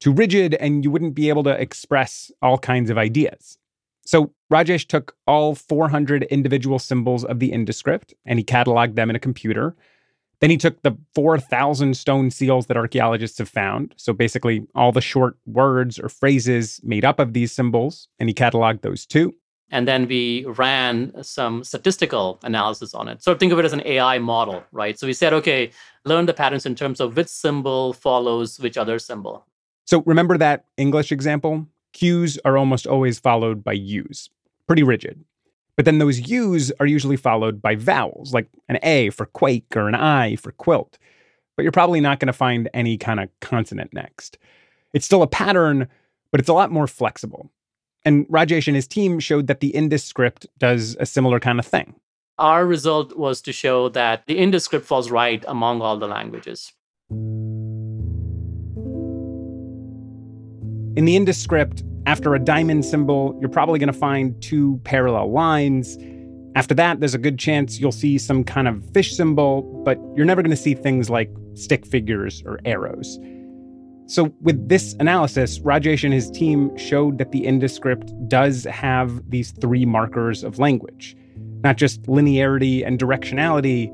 too 0.00 0.12
rigid 0.12 0.54
and 0.54 0.84
you 0.84 0.90
wouldn't 0.90 1.14
be 1.14 1.28
able 1.28 1.42
to 1.44 1.60
express 1.60 2.30
all 2.42 2.58
kinds 2.58 2.90
of 2.90 2.98
ideas. 2.98 3.58
So 4.04 4.32
Rajesh 4.52 4.86
took 4.86 5.16
all 5.26 5.54
400 5.54 6.24
individual 6.24 6.78
symbols 6.78 7.24
of 7.24 7.40
the 7.40 7.52
Indus 7.52 7.76
script 7.76 8.14
and 8.24 8.38
he 8.38 8.44
cataloged 8.44 8.94
them 8.94 9.10
in 9.10 9.16
a 9.16 9.20
computer. 9.20 9.74
Then 10.40 10.50
he 10.50 10.58
took 10.58 10.82
the 10.82 10.96
4,000 11.14 11.96
stone 11.96 12.30
seals 12.30 12.66
that 12.66 12.76
archaeologists 12.76 13.38
have 13.38 13.48
found, 13.48 13.94
so 13.96 14.12
basically 14.12 14.66
all 14.74 14.92
the 14.92 15.00
short 15.00 15.38
words 15.46 15.98
or 15.98 16.10
phrases 16.10 16.78
made 16.84 17.06
up 17.06 17.18
of 17.18 17.32
these 17.32 17.52
symbols, 17.52 18.08
and 18.18 18.28
he 18.28 18.34
cataloged 18.34 18.82
those 18.82 19.06
too. 19.06 19.34
And 19.70 19.88
then 19.88 20.06
we 20.06 20.44
ran 20.44 21.12
some 21.24 21.64
statistical 21.64 22.38
analysis 22.44 22.94
on 22.94 23.08
it. 23.08 23.22
So 23.22 23.34
think 23.34 23.52
of 23.52 23.58
it 23.58 23.64
as 23.64 23.72
an 23.72 23.82
AI 23.84 24.18
model, 24.18 24.62
right? 24.70 24.98
So 24.98 25.06
we 25.06 25.12
said, 25.12 25.32
okay, 25.32 25.70
learn 26.04 26.26
the 26.26 26.34
patterns 26.34 26.66
in 26.66 26.76
terms 26.76 27.00
of 27.00 27.16
which 27.16 27.28
symbol 27.28 27.92
follows 27.92 28.60
which 28.60 28.76
other 28.76 28.98
symbol. 28.98 29.44
So 29.84 30.02
remember 30.06 30.38
that 30.38 30.66
English 30.76 31.10
example? 31.10 31.66
Q's 31.92 32.38
are 32.44 32.56
almost 32.56 32.86
always 32.86 33.18
followed 33.18 33.64
by 33.64 33.72
U's. 33.72 34.30
Pretty 34.66 34.82
rigid. 34.82 35.24
But 35.76 35.84
then 35.84 35.98
those 35.98 36.28
U's 36.28 36.72
are 36.80 36.86
usually 36.86 37.16
followed 37.16 37.60
by 37.60 37.74
vowels, 37.74 38.32
like 38.32 38.48
an 38.68 38.78
A 38.82 39.10
for 39.10 39.26
quake 39.26 39.76
or 39.76 39.88
an 39.88 39.94
I 39.94 40.36
for 40.36 40.52
quilt. 40.52 40.98
But 41.56 41.62
you're 41.62 41.72
probably 41.72 42.00
not 42.00 42.20
going 42.20 42.26
to 42.26 42.32
find 42.32 42.68
any 42.72 42.98
kind 42.98 43.20
of 43.20 43.28
consonant 43.40 43.92
next. 43.92 44.38
It's 44.92 45.06
still 45.06 45.22
a 45.22 45.26
pattern, 45.26 45.88
but 46.30 46.40
it's 46.40 46.48
a 46.48 46.54
lot 46.54 46.70
more 46.70 46.86
flexible. 46.86 47.50
And 48.06 48.26
Rajesh 48.28 48.68
and 48.68 48.76
his 48.76 48.86
team 48.86 49.18
showed 49.18 49.48
that 49.48 49.58
the 49.58 49.70
Indus 49.70 50.04
script 50.04 50.46
does 50.58 50.96
a 51.00 51.06
similar 51.06 51.40
kind 51.40 51.58
of 51.58 51.66
thing. 51.66 51.96
Our 52.38 52.64
result 52.64 53.16
was 53.16 53.42
to 53.42 53.52
show 53.52 53.88
that 53.88 54.26
the 54.26 54.38
Indus 54.38 54.62
script 54.62 54.86
falls 54.86 55.10
right 55.10 55.44
among 55.48 55.82
all 55.82 55.98
the 55.98 56.06
languages. 56.06 56.72
In 60.96 61.04
the 61.04 61.16
Indus 61.16 61.42
script, 61.42 61.82
after 62.06 62.36
a 62.36 62.38
diamond 62.38 62.84
symbol, 62.84 63.36
you're 63.40 63.50
probably 63.50 63.80
going 63.80 63.92
to 63.92 63.98
find 63.98 64.40
two 64.40 64.80
parallel 64.84 65.32
lines. 65.32 65.98
After 66.54 66.74
that, 66.74 67.00
there's 67.00 67.14
a 67.14 67.18
good 67.18 67.40
chance 67.40 67.80
you'll 67.80 67.90
see 67.90 68.18
some 68.18 68.44
kind 68.44 68.68
of 68.68 68.88
fish 68.92 69.16
symbol, 69.16 69.62
but 69.84 69.98
you're 70.14 70.26
never 70.26 70.42
going 70.42 70.50
to 70.52 70.56
see 70.56 70.74
things 70.74 71.10
like 71.10 71.28
stick 71.54 71.84
figures 71.84 72.40
or 72.46 72.60
arrows. 72.64 73.18
So, 74.08 74.32
with 74.40 74.68
this 74.68 74.94
analysis, 75.00 75.58
Rajesh 75.58 76.04
and 76.04 76.14
his 76.14 76.30
team 76.30 76.76
showed 76.76 77.18
that 77.18 77.32
the 77.32 77.44
Indus 77.44 77.74
script 77.74 78.12
does 78.28 78.64
have 78.64 79.28
these 79.30 79.50
three 79.50 79.84
markers 79.84 80.44
of 80.44 80.58
language 80.58 81.16
not 81.66 81.76
just 81.76 82.02
linearity 82.02 82.86
and 82.86 82.98
directionality, 82.98 83.90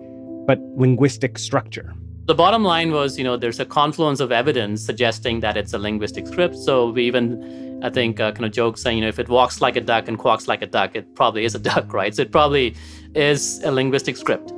but 0.46 0.58
linguistic 0.76 1.38
structure. 1.38 1.94
The 2.26 2.34
bottom 2.34 2.62
line 2.62 2.92
was, 2.92 3.18
you 3.18 3.24
know, 3.24 3.36
there's 3.36 3.60
a 3.60 3.64
confluence 3.64 4.20
of 4.20 4.30
evidence 4.30 4.84
suggesting 4.84 5.40
that 5.40 5.56
it's 5.56 5.72
a 5.72 5.78
linguistic 5.78 6.26
script. 6.26 6.56
So 6.56 6.90
we 6.90 7.04
even, 7.04 7.80
I 7.82 7.90
think, 7.90 8.20
uh, 8.20 8.32
kind 8.32 8.44
of 8.44 8.52
joke 8.52 8.78
saying, 8.78 8.98
you 8.98 9.02
know, 9.02 9.08
if 9.08 9.18
it 9.18 9.28
walks 9.28 9.60
like 9.60 9.76
a 9.76 9.80
duck 9.80 10.06
and 10.06 10.18
quacks 10.18 10.46
like 10.48 10.62
a 10.62 10.66
duck, 10.66 10.94
it 10.94 11.14
probably 11.14 11.44
is 11.44 11.54
a 11.54 11.58
duck, 11.70 11.92
right? 11.92 12.14
So 12.14 12.22
it 12.22 12.30
probably 12.30 12.76
is 13.14 13.62
a 13.64 13.72
linguistic 13.72 14.16
script. 14.16 14.52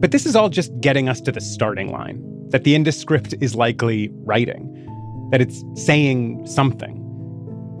But 0.00 0.10
this 0.10 0.26
is 0.26 0.36
all 0.36 0.50
just 0.50 0.78
getting 0.80 1.08
us 1.08 1.20
to 1.22 1.32
the 1.32 1.40
starting 1.40 1.90
line 1.90 2.20
that 2.50 2.64
the 2.64 2.74
Indus 2.74 2.98
script 2.98 3.34
is 3.40 3.54
likely 3.54 4.10
writing, 4.24 4.72
that 5.30 5.40
it's 5.40 5.64
saying 5.74 6.46
something. 6.46 7.02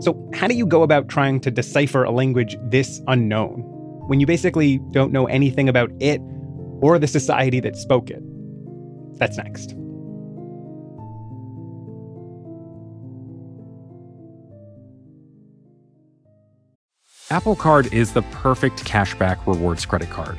So, 0.00 0.30
how 0.34 0.46
do 0.46 0.54
you 0.54 0.66
go 0.66 0.82
about 0.82 1.08
trying 1.08 1.40
to 1.40 1.50
decipher 1.50 2.04
a 2.04 2.10
language 2.10 2.56
this 2.70 3.00
unknown 3.06 3.62
when 4.06 4.20
you 4.20 4.26
basically 4.26 4.78
don't 4.90 5.12
know 5.12 5.26
anything 5.26 5.68
about 5.68 5.90
it 6.00 6.20
or 6.80 6.98
the 6.98 7.06
society 7.06 7.60
that 7.60 7.76
spoke 7.76 8.10
it. 8.10 8.22
That's 9.18 9.36
next. 9.36 9.74
Apple 17.28 17.56
Card 17.56 17.92
is 17.92 18.12
the 18.12 18.22
perfect 18.22 18.84
cashback 18.84 19.44
rewards 19.46 19.84
credit 19.84 20.10
card. 20.10 20.38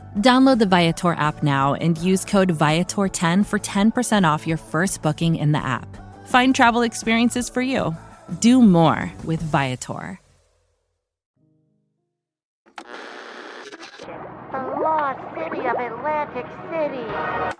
Download 0.17 0.59
the 0.59 0.65
Viator 0.65 1.13
app 1.13 1.41
now 1.41 1.73
and 1.75 1.97
use 1.97 2.25
code 2.25 2.53
Viator10 2.53 3.45
for 3.45 3.57
10% 3.59 4.27
off 4.29 4.45
your 4.45 4.57
first 4.57 5.01
booking 5.01 5.37
in 5.37 5.53
the 5.53 5.63
app. 5.63 5.87
Find 6.27 6.53
travel 6.53 6.81
experiences 6.81 7.49
for 7.49 7.61
you. 7.61 7.95
Do 8.39 8.61
more 8.61 9.09
with 9.23 9.41
Viator. 9.41 10.19
The 14.51 14.57
lost 14.81 15.21
city 15.33 15.65
of 15.65 15.77
Atlantic 15.77 16.45
City. 16.69 17.57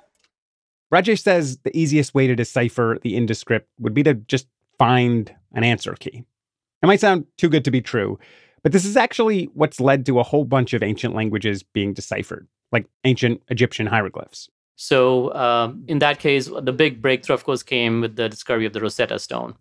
Rajesh 0.93 1.21
says 1.21 1.57
the 1.59 1.75
easiest 1.77 2.13
way 2.13 2.27
to 2.27 2.35
decipher 2.35 2.99
the 3.01 3.15
Indus 3.15 3.39
script 3.39 3.69
would 3.79 3.93
be 3.93 4.03
to 4.03 4.13
just 4.13 4.47
find 4.77 5.33
an 5.53 5.63
answer 5.63 5.93
key. 5.93 6.25
It 6.83 6.85
might 6.85 6.99
sound 6.99 7.27
too 7.37 7.47
good 7.47 7.63
to 7.63 7.71
be 7.71 7.79
true, 7.79 8.19
but 8.63 8.71
this 8.71 8.85
is 8.85 8.95
actually 8.95 9.45
what's 9.53 9.79
led 9.79 10.05
to 10.05 10.19
a 10.19 10.23
whole 10.23 10.45
bunch 10.45 10.73
of 10.73 10.83
ancient 10.83 11.15
languages 11.15 11.63
being 11.63 11.93
deciphered. 11.93 12.47
like 12.71 12.85
ancient 13.03 13.41
Egyptian 13.49 13.85
hieroglyphs. 13.85 14.49
So, 14.77 15.33
um, 15.33 15.83
in 15.89 15.99
that 15.99 16.19
case, 16.19 16.47
the 16.47 16.71
big 16.71 17.01
breakthrough, 17.01 17.33
of 17.33 17.43
course, 17.43 17.63
came 17.63 17.99
with 17.99 18.15
the 18.15 18.29
discovery 18.29 18.65
of 18.65 18.71
the 18.71 18.79
Rosetta 18.79 19.19
Stone. 19.19 19.55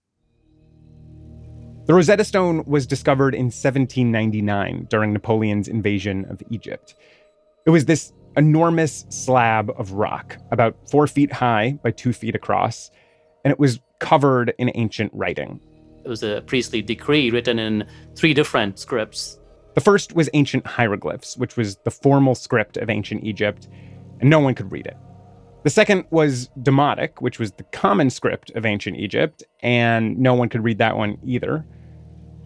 The 1.86 1.94
Rosetta 1.94 2.24
Stone 2.24 2.62
was 2.66 2.86
discovered 2.86 3.34
in 3.34 3.46
1799 3.46 4.86
during 4.88 5.12
Napoleon's 5.12 5.66
invasion 5.66 6.24
of 6.30 6.40
Egypt. 6.50 6.94
It 7.66 7.70
was 7.70 7.86
this 7.86 8.12
enormous 8.36 9.04
slab 9.08 9.70
of 9.76 9.92
rock, 9.92 10.36
about 10.52 10.76
four 10.88 11.06
feet 11.08 11.32
high 11.32 11.78
by 11.82 11.90
two 11.90 12.12
feet 12.12 12.36
across, 12.36 12.90
and 13.44 13.50
it 13.50 13.58
was 13.58 13.80
covered 13.98 14.54
in 14.58 14.70
ancient 14.74 15.10
writing. 15.12 15.60
It 16.04 16.08
was 16.08 16.22
a 16.22 16.42
priestly 16.46 16.82
decree 16.82 17.30
written 17.30 17.58
in 17.58 17.86
three 18.16 18.34
different 18.34 18.78
scripts. 18.78 19.38
The 19.74 19.80
first 19.80 20.14
was 20.14 20.28
ancient 20.34 20.66
hieroglyphs, 20.66 21.36
which 21.36 21.56
was 21.56 21.76
the 21.84 21.90
formal 21.90 22.34
script 22.34 22.76
of 22.76 22.90
ancient 22.90 23.24
Egypt, 23.24 23.68
and 24.20 24.28
no 24.28 24.40
one 24.40 24.54
could 24.54 24.72
read 24.72 24.86
it. 24.86 24.96
The 25.62 25.70
second 25.70 26.06
was 26.10 26.48
Demotic, 26.62 27.20
which 27.20 27.38
was 27.38 27.52
the 27.52 27.64
common 27.64 28.08
script 28.08 28.50
of 28.52 28.64
ancient 28.64 28.96
Egypt, 28.96 29.42
and 29.60 30.18
no 30.18 30.34
one 30.34 30.48
could 30.48 30.64
read 30.64 30.78
that 30.78 30.96
one 30.96 31.18
either. 31.24 31.66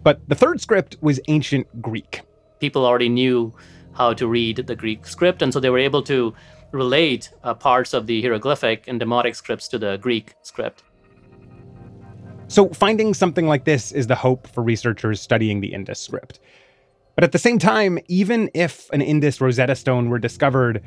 But 0.02 0.28
the 0.28 0.34
third 0.34 0.60
script 0.60 0.96
was 1.00 1.20
ancient 1.28 1.80
Greek. 1.80 2.22
People 2.58 2.84
already 2.84 3.08
knew 3.08 3.54
how 3.92 4.12
to 4.14 4.26
read 4.26 4.66
the 4.66 4.74
Greek 4.74 5.06
script, 5.06 5.42
and 5.42 5.52
so 5.52 5.60
they 5.60 5.70
were 5.70 5.78
able 5.78 6.02
to 6.02 6.34
relate 6.72 7.30
uh, 7.44 7.54
parts 7.54 7.94
of 7.94 8.06
the 8.06 8.20
hieroglyphic 8.20 8.88
and 8.88 9.00
demotic 9.00 9.36
scripts 9.36 9.68
to 9.68 9.78
the 9.78 9.96
Greek 9.98 10.34
script. 10.42 10.82
So, 12.48 12.68
finding 12.68 13.14
something 13.14 13.46
like 13.46 13.64
this 13.64 13.90
is 13.92 14.06
the 14.06 14.14
hope 14.14 14.46
for 14.48 14.62
researchers 14.62 15.20
studying 15.20 15.60
the 15.60 15.72
Indus 15.72 16.00
script. 16.00 16.40
But 17.14 17.24
at 17.24 17.32
the 17.32 17.38
same 17.38 17.58
time, 17.58 17.98
even 18.08 18.50
if 18.54 18.90
an 18.90 19.00
Indus 19.00 19.40
Rosetta 19.40 19.74
Stone 19.76 20.10
were 20.10 20.18
discovered, 20.18 20.82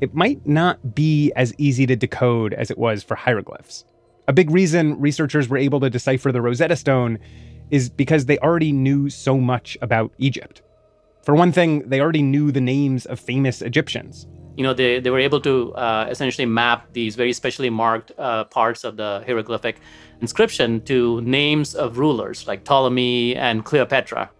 it 0.00 0.14
might 0.14 0.46
not 0.46 0.94
be 0.94 1.32
as 1.36 1.52
easy 1.58 1.86
to 1.86 1.96
decode 1.96 2.54
as 2.54 2.70
it 2.70 2.78
was 2.78 3.02
for 3.02 3.14
hieroglyphs. 3.14 3.84
A 4.28 4.32
big 4.32 4.50
reason 4.50 4.98
researchers 5.00 5.48
were 5.48 5.56
able 5.56 5.80
to 5.80 5.90
decipher 5.90 6.32
the 6.32 6.40
Rosetta 6.40 6.76
Stone 6.76 7.18
is 7.70 7.88
because 7.88 8.26
they 8.26 8.38
already 8.38 8.72
knew 8.72 9.10
so 9.10 9.38
much 9.38 9.76
about 9.82 10.12
Egypt. 10.18 10.62
For 11.24 11.34
one 11.34 11.52
thing, 11.52 11.88
they 11.88 12.00
already 12.00 12.22
knew 12.22 12.50
the 12.50 12.60
names 12.60 13.06
of 13.06 13.20
famous 13.20 13.60
Egyptians. 13.62 14.26
You 14.56 14.64
know, 14.64 14.74
they, 14.74 15.00
they 15.00 15.10
were 15.10 15.18
able 15.18 15.40
to 15.42 15.72
uh, 15.74 16.06
essentially 16.10 16.46
map 16.46 16.92
these 16.92 17.14
very 17.14 17.32
specially 17.32 17.70
marked 17.70 18.12
uh, 18.18 18.44
parts 18.44 18.84
of 18.84 18.96
the 18.96 19.22
hieroglyphic 19.26 19.80
inscription 20.20 20.80
to 20.82 21.20
names 21.22 21.74
of 21.74 21.98
rulers 21.98 22.46
like 22.46 22.64
Ptolemy 22.64 23.36
and 23.36 23.64
Cleopatra. 23.64 24.30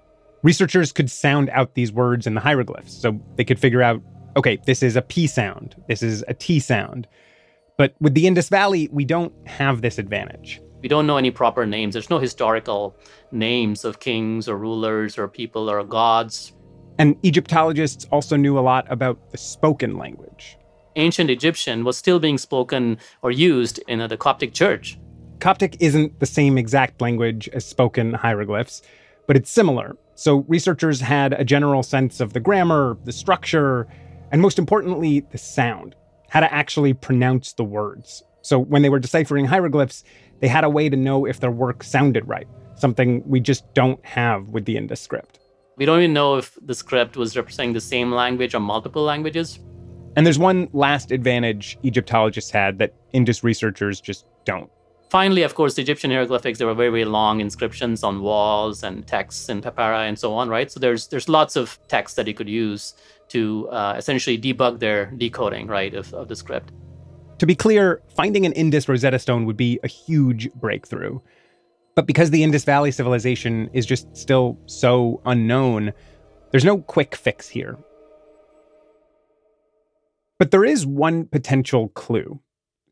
Researchers 0.42 0.92
could 0.92 1.10
sound 1.10 1.50
out 1.50 1.74
these 1.74 1.92
words 1.92 2.26
in 2.26 2.34
the 2.34 2.40
hieroglyphs, 2.40 2.92
so 2.92 3.20
they 3.36 3.44
could 3.44 3.58
figure 3.58 3.82
out 3.82 4.02
okay, 4.36 4.58
this 4.64 4.82
is 4.82 4.96
a 4.96 5.02
P 5.02 5.26
sound, 5.26 5.74
this 5.88 6.02
is 6.02 6.24
a 6.28 6.34
T 6.34 6.60
sound. 6.60 7.06
But 7.76 7.94
with 8.00 8.14
the 8.14 8.26
Indus 8.26 8.48
Valley, 8.48 8.88
we 8.92 9.04
don't 9.04 9.32
have 9.46 9.82
this 9.82 9.98
advantage. 9.98 10.60
We 10.82 10.88
don't 10.88 11.06
know 11.06 11.16
any 11.16 11.30
proper 11.30 11.66
names. 11.66 11.94
There's 11.94 12.10
no 12.10 12.18
historical 12.18 12.96
names 13.32 13.84
of 13.84 14.00
kings 14.00 14.48
or 14.48 14.56
rulers 14.56 15.18
or 15.18 15.28
people 15.28 15.70
or 15.70 15.82
gods. 15.84 16.52
And 16.98 17.16
Egyptologists 17.24 18.06
also 18.10 18.36
knew 18.36 18.58
a 18.58 18.60
lot 18.60 18.90
about 18.90 19.30
the 19.30 19.38
spoken 19.38 19.96
language. 19.96 20.58
Ancient 20.96 21.30
Egyptian 21.30 21.84
was 21.84 21.96
still 21.96 22.18
being 22.18 22.38
spoken 22.38 22.98
or 23.22 23.30
used 23.30 23.78
in 23.88 24.06
the 24.06 24.16
Coptic 24.16 24.52
church. 24.52 24.98
Coptic 25.40 25.78
isn't 25.80 26.20
the 26.20 26.26
same 26.26 26.58
exact 26.58 27.00
language 27.00 27.48
as 27.54 27.64
spoken 27.64 28.12
hieroglyphs, 28.12 28.82
but 29.26 29.36
it's 29.36 29.50
similar. 29.50 29.96
So 30.14 30.44
researchers 30.48 31.00
had 31.00 31.32
a 31.32 31.44
general 31.44 31.82
sense 31.82 32.20
of 32.20 32.34
the 32.34 32.40
grammar, 32.40 32.98
the 33.04 33.12
structure, 33.12 33.88
and 34.32 34.42
most 34.42 34.58
importantly, 34.58 35.20
the 35.32 35.38
sound, 35.38 35.94
how 36.28 36.40
to 36.40 36.52
actually 36.52 36.92
pronounce 36.92 37.54
the 37.54 37.64
words. 37.64 38.22
So 38.42 38.58
when 38.58 38.82
they 38.82 38.90
were 38.90 38.98
deciphering 38.98 39.46
hieroglyphs, 39.46 40.04
they 40.40 40.48
had 40.48 40.62
a 40.62 40.68
way 40.68 40.90
to 40.90 40.96
know 40.96 41.24
if 41.24 41.40
their 41.40 41.50
work 41.50 41.82
sounded 41.82 42.28
right, 42.28 42.46
something 42.74 43.22
we 43.26 43.40
just 43.40 43.72
don't 43.72 44.04
have 44.04 44.50
with 44.50 44.66
the 44.66 44.76
Indus 44.76 45.00
script. 45.00 45.38
We 45.78 45.86
don't 45.86 46.00
even 46.00 46.12
know 46.12 46.36
if 46.36 46.58
the 46.60 46.74
script 46.74 47.16
was 47.16 47.34
representing 47.34 47.72
the 47.72 47.80
same 47.80 48.12
language 48.12 48.54
or 48.54 48.60
multiple 48.60 49.04
languages. 49.04 49.58
And 50.16 50.26
there's 50.26 50.38
one 50.38 50.68
last 50.74 51.12
advantage 51.12 51.78
Egyptologists 51.82 52.50
had 52.50 52.78
that 52.78 52.94
Indus 53.14 53.42
researchers 53.42 54.02
just 54.02 54.26
don't. 54.44 54.70
Finally, 55.10 55.42
of 55.42 55.56
course, 55.56 55.74
the 55.74 55.82
Egyptian 55.82 56.12
hieroglyphics, 56.12 56.58
there 56.58 56.68
were 56.68 56.74
very, 56.74 56.88
very 56.88 57.04
long 57.04 57.40
inscriptions 57.40 58.04
on 58.04 58.22
walls 58.22 58.84
and 58.84 59.04
texts 59.08 59.48
and 59.48 59.60
papyri 59.60 60.06
and 60.06 60.16
so 60.16 60.32
on, 60.32 60.48
right? 60.48 60.70
So 60.70 60.78
there's 60.78 61.08
there's 61.08 61.28
lots 61.28 61.56
of 61.56 61.80
text 61.88 62.14
that 62.14 62.28
you 62.28 62.34
could 62.34 62.48
use 62.48 62.94
to 63.28 63.68
uh, 63.70 63.94
essentially 63.98 64.38
debug 64.38 64.78
their 64.78 65.06
decoding, 65.06 65.66
right, 65.66 65.92
of, 65.94 66.14
of 66.14 66.28
the 66.28 66.36
script. 66.36 66.72
To 67.38 67.46
be 67.46 67.56
clear, 67.56 68.02
finding 68.14 68.46
an 68.46 68.52
Indus 68.52 68.88
Rosetta 68.88 69.18
Stone 69.18 69.46
would 69.46 69.56
be 69.56 69.80
a 69.82 69.88
huge 69.88 70.52
breakthrough. 70.52 71.18
But 71.96 72.06
because 72.06 72.30
the 72.30 72.44
Indus 72.44 72.64
Valley 72.64 72.92
civilization 72.92 73.68
is 73.72 73.86
just 73.86 74.16
still 74.16 74.58
so 74.66 75.20
unknown, 75.26 75.92
there's 76.52 76.64
no 76.64 76.78
quick 76.78 77.16
fix 77.16 77.48
here. 77.48 77.76
But 80.38 80.52
there 80.52 80.64
is 80.64 80.86
one 80.86 81.24
potential 81.24 81.88
clue. 81.88 82.40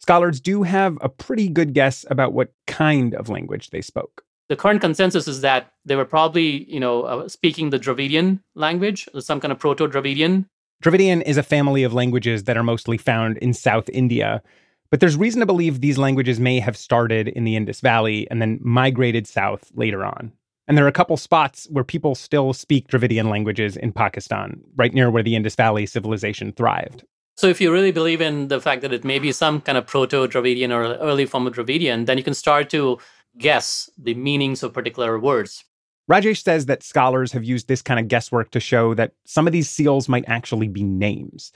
Scholars 0.00 0.40
do 0.40 0.62
have 0.62 0.96
a 1.00 1.08
pretty 1.08 1.48
good 1.48 1.74
guess 1.74 2.04
about 2.11 2.32
what 2.32 2.52
kind 2.66 3.14
of 3.14 3.28
language 3.28 3.70
they 3.70 3.80
spoke 3.80 4.24
the 4.48 4.56
current 4.56 4.80
consensus 4.80 5.28
is 5.28 5.42
that 5.42 5.72
they 5.84 5.96
were 5.96 6.04
probably, 6.04 6.64
you 6.72 6.80
know, 6.80 7.02
uh, 7.02 7.28
speaking 7.28 7.70
the 7.70 7.78
Dravidian 7.78 8.40
language, 8.54 9.08
some 9.18 9.40
kind 9.40 9.52
of 9.52 9.58
Proto-Dravidian. 9.58 10.46
Dravidian 10.82 11.22
is 11.22 11.37
a 11.37 11.42
family 11.42 11.82
of 11.82 11.92
languages 11.92 12.44
that 12.44 12.56
are 12.56 12.62
mostly 12.62 12.96
found 12.96 13.37
in 13.38 13.52
South 13.52 13.88
India, 13.90 14.42
but 14.90 15.00
there's 15.00 15.16
reason 15.16 15.40
to 15.40 15.46
believe 15.46 15.80
these 15.80 15.98
languages 15.98 16.40
may 16.40 16.61
have 16.61 16.76
started 16.76 17.28
in 17.28 17.44
the 17.44 17.56
Indus 17.56 17.80
Valley 17.80 18.28
and 18.30 18.40
then 18.40 18.58
migrated 18.62 19.26
south 19.26 19.70
later 19.74 20.04
on. 20.04 20.32
And 20.66 20.76
there 20.76 20.84
are 20.84 20.88
a 20.88 20.92
couple 20.92 21.16
spots 21.16 21.66
where 21.70 21.84
people 21.84 22.14
still 22.14 22.52
speak 22.52 22.88
Dravidian 22.88 23.28
languages 23.28 23.76
in 23.76 23.92
Pakistan, 23.92 24.61
right 24.76 24.94
near 24.94 25.11
where 25.11 25.22
the 25.22 25.34
Indus 25.34 25.56
Valley 25.56 25.84
civilization 25.84 26.52
thrived. 26.52 27.04
So, 27.38 27.46
if 27.46 27.61
you 27.61 27.72
really 27.72 27.92
believe 27.92 28.20
in 28.20 28.48
the 28.48 28.61
fact 28.61 28.83
that 28.83 28.92
it 28.92 29.05
may 29.05 29.20
be 29.20 29.31
some 29.31 29.61
kind 29.61 29.79
of 29.79 29.87
Proto 29.87 30.27
Dravidian 30.27 30.72
or 30.72 30.96
early 30.96 31.24
form 31.24 31.46
of 31.46 31.55
Dravidian, 31.55 32.07
then 32.07 32.18
you 32.18 32.24
can 32.24 32.35
start 32.35 32.68
to 32.70 32.98
guess 33.38 33.88
the 33.96 34.14
meanings 34.14 34.64
of 34.64 34.72
particular 34.72 35.20
words. 35.20 35.62
Rajesh 36.11 36.42
says 36.42 36.66
that 36.66 36.83
scholars 36.83 37.31
have 37.31 37.44
used 37.44 37.68
this 37.68 37.81
kind 37.81 38.01
of 38.01 38.09
guesswork 38.09 38.51
to 38.51 38.59
show 38.59 38.92
that 38.94 39.12
some 39.24 39.46
of 39.46 39.53
these 39.53 39.70
seals 39.70 40.09
might 40.09 40.24
actually 40.27 40.66
be 40.66 40.83
names. 40.83 41.53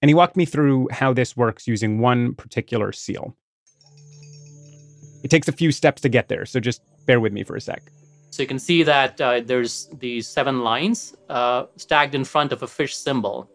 And 0.00 0.08
he 0.08 0.14
walked 0.14 0.38
me 0.38 0.46
through 0.46 0.88
how 0.90 1.12
this 1.12 1.36
works 1.36 1.68
using 1.68 1.98
one 1.98 2.34
particular 2.34 2.90
seal. 2.90 3.36
It 5.22 5.28
takes 5.30 5.48
a 5.48 5.52
few 5.52 5.70
steps 5.70 6.00
to 6.00 6.08
get 6.08 6.28
there, 6.28 6.46
so 6.46 6.60
just 6.60 6.80
bear 7.04 7.20
with 7.20 7.34
me 7.34 7.44
for 7.44 7.56
a 7.56 7.60
sec. 7.60 7.82
So 8.30 8.42
you 8.42 8.46
can 8.46 8.58
see 8.58 8.82
that 8.84 9.20
uh, 9.20 9.40
there's 9.44 9.90
these 9.98 10.26
seven 10.26 10.60
lines 10.60 11.14
uh, 11.28 11.66
stacked 11.76 12.14
in 12.14 12.24
front 12.24 12.52
of 12.52 12.62
a 12.62 12.66
fish 12.66 12.96
symbol. 12.96 13.50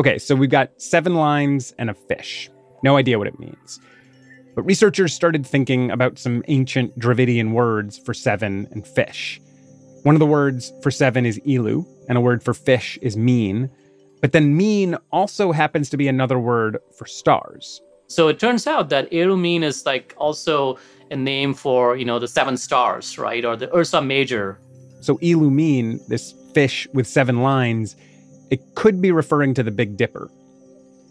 Okay, 0.00 0.16
so 0.16 0.34
we've 0.34 0.48
got 0.48 0.70
seven 0.80 1.14
lines 1.14 1.74
and 1.78 1.90
a 1.90 1.94
fish. 1.94 2.48
No 2.82 2.96
idea 2.96 3.18
what 3.18 3.26
it 3.26 3.38
means. 3.38 3.78
But 4.54 4.62
researchers 4.62 5.12
started 5.12 5.46
thinking 5.46 5.90
about 5.90 6.18
some 6.18 6.42
ancient 6.48 6.98
Dravidian 6.98 7.52
words 7.52 7.98
for 7.98 8.14
seven 8.14 8.66
and 8.70 8.86
fish. 8.86 9.38
One 10.04 10.14
of 10.14 10.18
the 10.18 10.24
words 10.24 10.72
for 10.82 10.90
seven 10.90 11.26
is 11.26 11.38
ilu, 11.46 11.84
and 12.08 12.16
a 12.16 12.20
word 12.22 12.42
for 12.42 12.54
fish 12.54 12.98
is 13.02 13.18
mean. 13.18 13.68
But 14.22 14.32
then 14.32 14.56
mean 14.56 14.96
also 15.12 15.52
happens 15.52 15.90
to 15.90 15.98
be 15.98 16.08
another 16.08 16.38
word 16.38 16.78
for 16.96 17.04
stars. 17.04 17.82
So 18.06 18.28
it 18.28 18.40
turns 18.40 18.66
out 18.66 18.88
that 18.88 19.12
ilu 19.12 19.36
Mean 19.36 19.62
is 19.62 19.84
like 19.84 20.14
also 20.16 20.78
a 21.10 21.16
name 21.16 21.52
for, 21.52 21.94
you 21.94 22.06
know, 22.06 22.18
the 22.18 22.26
seven 22.26 22.56
stars, 22.56 23.18
right? 23.18 23.44
Or 23.44 23.54
the 23.54 23.70
Ursa 23.76 24.00
Major. 24.00 24.58
So 25.02 25.18
ilu 25.20 25.50
Mean, 25.50 26.00
this 26.08 26.32
fish 26.54 26.88
with 26.94 27.06
seven 27.06 27.42
lines, 27.42 27.96
it 28.50 28.74
could 28.74 29.00
be 29.00 29.12
referring 29.12 29.54
to 29.54 29.62
the 29.62 29.70
Big 29.70 29.96
Dipper. 29.96 30.30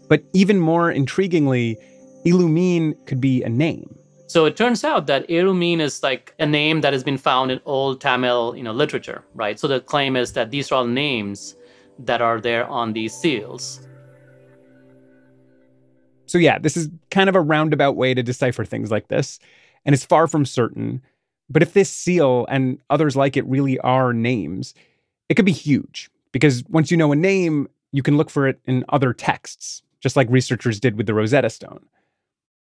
But 0.08 0.22
even 0.34 0.60
more 0.60 0.92
intriguingly, 0.92 1.76
Illumine 2.24 2.94
could 3.06 3.20
be 3.20 3.42
a 3.42 3.48
name. 3.48 3.96
So 4.26 4.44
it 4.44 4.56
turns 4.56 4.84
out 4.84 5.06
that 5.06 5.28
Illumine 5.28 5.80
is 5.80 6.02
like 6.02 6.34
a 6.38 6.46
name 6.46 6.82
that 6.82 6.92
has 6.92 7.02
been 7.02 7.18
found 7.18 7.50
in 7.50 7.60
old 7.64 8.00
Tamil, 8.00 8.54
you 8.56 8.62
know, 8.62 8.72
literature, 8.72 9.24
right? 9.34 9.58
So 9.58 9.66
the 9.66 9.80
claim 9.80 10.14
is 10.14 10.34
that 10.34 10.50
these 10.50 10.70
are 10.70 10.76
all 10.76 10.86
names 10.86 11.56
that 11.98 12.20
are 12.20 12.40
there 12.40 12.66
on 12.68 12.92
these 12.92 13.12
seals. 13.12 13.80
So 16.26 16.38
yeah, 16.38 16.58
this 16.58 16.76
is 16.76 16.88
kind 17.10 17.28
of 17.28 17.34
a 17.34 17.40
roundabout 17.40 17.96
way 17.96 18.14
to 18.14 18.22
decipher 18.22 18.64
things 18.64 18.90
like 18.90 19.08
this, 19.08 19.40
and 19.84 19.94
it's 19.94 20.04
far 20.04 20.28
from 20.28 20.46
certain. 20.46 21.02
But 21.48 21.62
if 21.62 21.72
this 21.72 21.90
seal 21.90 22.46
and 22.48 22.78
others 22.88 23.16
like 23.16 23.36
it 23.36 23.44
really 23.46 23.80
are 23.80 24.12
names, 24.12 24.74
it 25.28 25.34
could 25.34 25.44
be 25.44 25.50
huge 25.50 26.08
because 26.32 26.64
once 26.68 26.90
you 26.90 26.96
know 26.96 27.12
a 27.12 27.16
name, 27.16 27.68
you 27.92 28.02
can 28.02 28.16
look 28.16 28.30
for 28.30 28.46
it 28.46 28.60
in 28.66 28.84
other 28.88 29.12
texts, 29.12 29.82
just 30.00 30.16
like 30.16 30.28
researchers 30.30 30.80
did 30.80 30.96
with 30.96 31.06
the 31.06 31.14
Rosetta 31.14 31.50
Stone. 31.50 31.86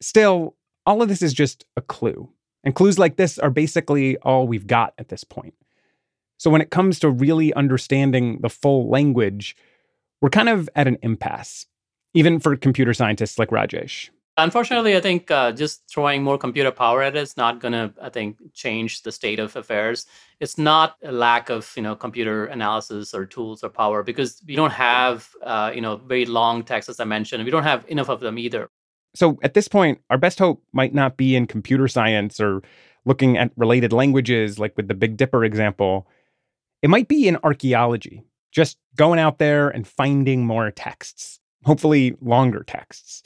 Still, 0.01 0.55
all 0.87 1.01
of 1.03 1.09
this 1.09 1.23
is 1.23 1.33
just 1.33 1.65
a 1.77 1.81
clue. 1.81 2.29
And 2.63 2.75
clues 2.75 2.99
like 2.99 3.17
this 3.17 3.39
are 3.39 3.51
basically 3.51 4.17
all 4.19 4.47
we've 4.47 4.67
got 4.67 4.95
at 4.99 5.09
this 5.09 5.25
point. 5.25 5.55
So 6.39 6.51
when 6.51 6.61
it 6.61 6.71
comes 6.71 6.99
to 7.01 7.11
really 7.11 7.55
understanding 7.55 8.39
the 8.41 8.49
full 8.49 8.89
language, 8.89 9.57
we're 10.21 10.31
kind 10.31 10.49
of 10.49 10.69
at 10.75 10.89
an 10.89 10.99
impasse. 11.03 11.67
even 12.15 12.39
for 12.39 12.57
computer 12.57 12.95
scientists 12.95 13.39
like 13.39 13.51
Rajesh. 13.51 14.09
Unfortunately, 14.37 14.97
I 14.97 15.01
think 15.01 15.31
uh, 15.31 15.53
just 15.53 15.89
throwing 15.89 16.25
more 16.25 16.37
computer 16.39 16.73
power 16.73 17.03
at 17.03 17.15
it 17.15 17.21
is 17.21 17.37
not 17.37 17.61
going 17.61 17.73
to, 17.73 17.93
I 18.03 18.09
think, 18.09 18.39
change 18.53 19.03
the 19.03 19.13
state 19.13 19.39
of 19.39 19.55
affairs. 19.55 20.07
It's 20.41 20.59
not 20.59 20.97
a 21.05 21.13
lack 21.13 21.51
of, 21.51 21.73
you 21.77 21.83
know, 21.83 21.95
computer 21.95 22.47
analysis 22.47 23.15
or 23.15 23.27
tools 23.27 23.63
or 23.63 23.69
power 23.69 24.03
because 24.03 24.43
we 24.47 24.57
don't 24.57 24.73
have, 24.73 25.31
uh, 25.43 25.71
you 25.73 25.81
know, 25.81 25.97
very 25.99 26.27
long 26.27 26.65
texts, 26.65 26.89
as 26.89 26.99
I 26.99 27.05
mentioned. 27.05 27.45
We 27.45 27.53
don't 27.53 27.63
have 27.63 27.85
enough 27.89 28.09
of 28.09 28.19
them 28.19 28.37
either. 28.37 28.71
So 29.15 29.39
at 29.45 29.55
this 29.55 29.69
point, 29.69 30.01
our 30.11 30.19
best 30.19 30.41
hope 30.41 30.65
might 30.73 30.93
not 30.93 31.17
be 31.17 31.37
in 31.37 31.47
computer 31.47 31.87
science 31.87 32.41
or 32.41 32.63
looking 33.05 33.39
at 33.39 33.53
related 33.57 33.93
languages, 33.93 34.59
like 34.59 34.77
with 34.77 34.89
the 34.89 34.95
Big 34.95 35.17
Dipper 35.17 35.45
example. 35.45 36.09
It 36.83 36.91
might 36.91 37.07
be 37.07 37.29
in 37.29 37.39
archaeology, 37.45 38.25
just 38.51 38.79
going 38.97 39.21
out 39.21 39.39
there 39.39 39.69
and 39.69 39.87
finding 39.87 40.45
more 40.45 40.73
texts, 40.73 41.39
hopefully 41.65 42.17
longer 42.21 42.65
texts. 42.65 43.23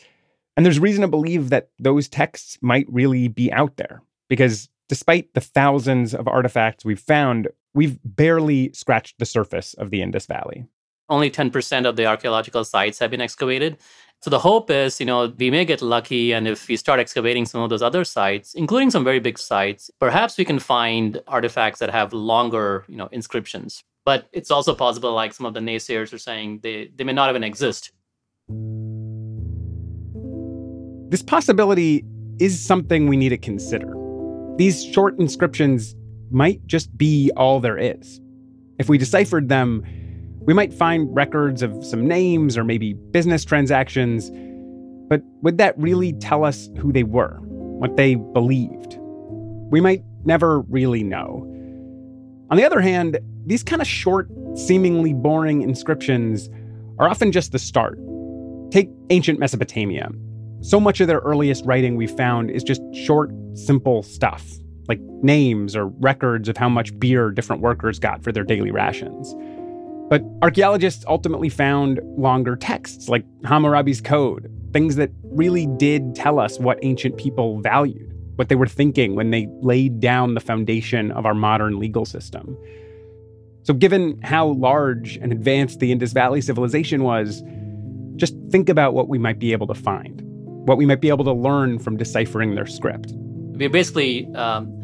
And 0.59 0.67
there's 0.67 0.81
reason 0.81 1.03
to 1.03 1.09
believe 1.09 1.51
that 1.51 1.69
those 1.79 2.09
texts 2.09 2.59
might 2.61 2.85
really 2.89 3.29
be 3.29 3.53
out 3.53 3.77
there 3.77 4.03
because 4.29 4.69
despite 4.89 5.33
the 5.33 5.41
thousands 5.41 6.17
of 6.17 6.27
artifacts 6.27 6.85
we've 6.85 6.99
found, 6.99 7.47
we've 7.75 7.97
barely 8.05 8.73
scratched 8.73 9.21
the 9.21 9.25
surface 9.25 9.75
of 9.75 9.91
the 9.91 10.03
Indus 10.03 10.27
Valley. 10.27 10.67
Only 11.09 11.31
10% 11.31 11.87
of 11.87 11.95
the 11.95 12.07
archaeological 12.07 12.65
sites 12.65 12.99
have 12.99 13.13
been 13.13 13.21
excavated. 13.21 13.77
So 14.21 14.31
the 14.31 14.41
hope 14.41 14.69
is, 14.69 14.99
you 14.99 15.07
know, 15.07 15.33
we 15.39 15.49
may 15.49 15.65
get 15.65 15.81
lucky. 15.81 16.33
And 16.33 16.49
if 16.49 16.67
we 16.67 16.77
start 16.77 16.99
excavating 16.99 17.47
some 17.47 17.63
of 17.63 17.71
those 17.71 17.81
other 17.81 18.03
sites, 18.03 18.55
including 18.55 18.91
some 18.91 19.05
very 19.05 19.21
big 19.21 19.39
sites, 19.39 19.93
perhaps 20.01 20.37
we 20.37 20.45
can 20.45 20.59
find 20.59 21.23
artifacts 21.29 21.79
that 21.79 21.91
have 21.91 22.13
longer, 22.13 22.85
you 22.89 22.97
know, 22.97 23.09
inscriptions. 23.13 23.85
But 24.05 24.29
it's 24.33 24.51
also 24.51 24.75
possible, 24.75 25.13
like 25.15 25.35
some 25.35 25.47
of 25.47 25.55
the 25.55 25.61
naysayers 25.61 26.13
are 26.13 26.19
saying, 26.19 26.61
they, 26.65 26.91
they 26.97 27.05
may 27.05 27.13
not 27.13 27.31
even 27.31 27.45
exist. 27.45 27.93
This 31.11 31.23
possibility 31.23 32.05
is 32.39 32.61
something 32.61 33.07
we 33.07 33.17
need 33.17 33.31
to 33.31 33.39
consider. 33.39 33.95
These 34.57 34.85
short 34.85 35.19
inscriptions 35.19 35.95
might 36.31 36.65
just 36.67 36.97
be 36.99 37.31
all 37.37 37.61
there 37.61 37.79
is. 37.79 38.21
If 38.79 38.89
we 38.89 38.99
deciphered 38.99 39.49
them, 39.49 39.83
we 40.41 40.53
might 40.53 40.73
find 40.73 41.09
records 41.15 41.63
of 41.63 41.85
some 41.85 42.07
names 42.07 42.59
or 42.59 42.65
maybe 42.65 42.93
business 42.93 43.45
transactions, 43.45 44.31
but 45.09 45.23
would 45.43 45.59
that 45.59 45.79
really 45.79 46.13
tell 46.15 46.45
us 46.45 46.69
who 46.79 46.93
they 46.93 47.05
were, 47.05 47.39
what 47.41 47.97
they 47.97 48.15
believed? 48.15 48.99
We 49.71 49.81
might 49.81 50.03
never 50.25 50.61
really 50.63 51.03
know. 51.03 51.45
On 52.51 52.57
the 52.57 52.65
other 52.65 52.81
hand, 52.81 53.19
these 53.47 53.63
kind 53.63 53.81
of 53.81 53.89
short, 53.89 54.29
seemingly 54.55 55.15
boring 55.15 55.63
inscriptions 55.63 56.51
are 56.99 57.09
often 57.09 57.33
just 57.33 57.53
the 57.53 57.59
start. 57.59 57.99
Take 58.71 58.91
ancient 59.11 59.39
Mesopotamia. 59.39 60.11
So 60.61 60.81
much 60.81 61.01
of 61.01 61.07
their 61.07 61.21
earliest 61.21 61.65
writing 61.65 61.95
we 61.97 62.09
found 62.09 62.51
is 62.51 62.65
just 62.65 62.83
short, 62.93 63.31
simple 63.55 64.03
stuff, 64.03 64.45
like 64.89 64.99
names 65.23 65.77
or 65.77 65.87
records 65.87 66.49
of 66.49 66.57
how 66.57 66.69
much 66.69 66.99
beer 66.99 67.31
different 67.31 67.63
workers 67.63 68.01
got 68.01 68.25
for 68.25 68.33
their 68.33 68.43
daily 68.43 68.73
rations. 68.73 69.37
But 70.11 70.25
archaeologists 70.43 71.05
ultimately 71.07 71.49
found 71.49 72.01
longer 72.17 72.57
texts 72.57 73.09
like 73.09 73.25
Hammurabi's 73.45 74.01
Code, 74.01 74.51
things 74.73 74.97
that 74.97 75.11
really 75.23 75.67
did 75.67 76.17
tell 76.17 76.41
us 76.41 76.59
what 76.59 76.81
ancient 76.83 77.19
people 77.19 77.61
valued, 77.61 78.13
what 78.35 78.49
they 78.49 78.57
were 78.57 78.67
thinking 78.67 79.15
when 79.15 79.31
they 79.31 79.47
laid 79.61 80.01
down 80.01 80.35
the 80.35 80.41
foundation 80.41 81.13
of 81.13 81.25
our 81.25 81.35
modern 81.35 81.79
legal 81.79 82.05
system. 82.05 82.57
So, 83.63 83.75
given 83.75 84.21
how 84.23 84.49
large 84.49 85.19
and 85.19 85.31
advanced 85.31 85.79
the 85.79 85.93
Indus 85.93 86.13
Valley 86.13 86.41
civilization 86.41 87.05
was, 87.05 87.45
just 88.17 88.35
think 88.51 88.69
about 88.69 88.95
what 88.95 89.09
we 89.09 89.19
might 89.19 89.39
be 89.39 89.53
able 89.53 89.67
to 89.69 89.75
find 89.75 90.25
what 90.67 90.79
we 90.79 90.87
might 90.87 91.01
be 91.01 91.09
able 91.09 91.25
to 91.25 91.33
learn 91.33 91.79
from 91.79 91.97
deciphering 91.97 92.55
their 92.55 92.67
script. 92.67 93.13
We're 93.15 93.71
basically 93.71 94.33
um, 94.35 94.79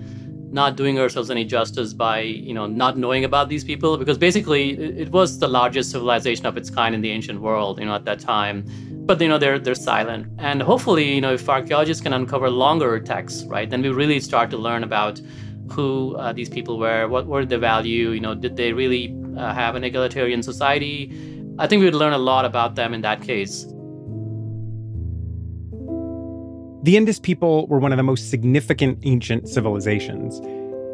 not 0.55 0.77
doing 0.77 1.01
ourselves 1.01 1.31
any 1.31 1.45
justice 1.45 1.93
by 1.93 2.21
you 2.21 2.55
know 2.55 2.67
not 2.67 2.97
knowing 2.97 3.25
about 3.25 3.49
these 3.49 3.65
people 3.65 3.99
because 3.99 4.17
basically 4.17 4.71
it 5.03 5.11
was 5.11 5.41
the 5.41 5.49
largest 5.49 5.91
civilization 5.91 6.47
of 6.47 6.57
its 6.57 6.71
kind 6.71 6.95
in 6.95 7.01
the 7.01 7.11
ancient 7.11 7.41
world 7.41 7.81
you 7.81 7.85
know 7.85 7.95
at 7.95 8.05
that 8.05 8.21
time. 8.21 8.65
But 9.07 9.21
you 9.21 9.29
know 9.29 9.37
they're 9.37 9.59
they're 9.59 9.75
silent. 9.75 10.29
And 10.39 10.63
hopefully 10.63 11.13
you 11.17 11.21
know 11.21 11.35
if 11.35 11.49
archaeologists 11.49 12.03
can 12.03 12.13
uncover 12.13 12.49
longer 12.51 13.01
texts 13.01 13.45
right 13.45 13.69
then 13.69 13.83
we 13.83 13.89
really 13.89 14.21
start 14.21 14.49
to 14.51 14.57
learn 14.57 14.85
about 14.85 15.21
who 15.73 16.15
uh, 16.17 16.33
these 16.33 16.49
people 16.49 16.79
were 16.79 17.09
what 17.09 17.27
were 17.27 17.45
the 17.45 17.59
value 17.59 18.11
you 18.11 18.21
know 18.21 18.35
did 18.35 18.57
they 18.57 18.73
really 18.73 19.15
uh, 19.37 19.53
have 19.53 19.75
an 19.75 19.83
egalitarian 19.83 20.43
society? 20.43 21.11
I 21.59 21.67
think 21.67 21.81
we 21.81 21.87
would 21.87 21.95
learn 21.95 22.13
a 22.13 22.19
lot 22.33 22.45
about 22.45 22.77
them 22.77 22.95
in 22.95 23.01
that 23.03 23.23
case 23.23 23.67
The 26.85 26.99
Indus 26.99 27.19
people 27.19 27.67
were 27.69 27.79
one 27.79 27.93
of 27.93 27.97
the 27.97 28.03
most 28.03 28.29
significant 28.29 28.99
ancient 29.05 29.49
civilizations, 29.49 30.37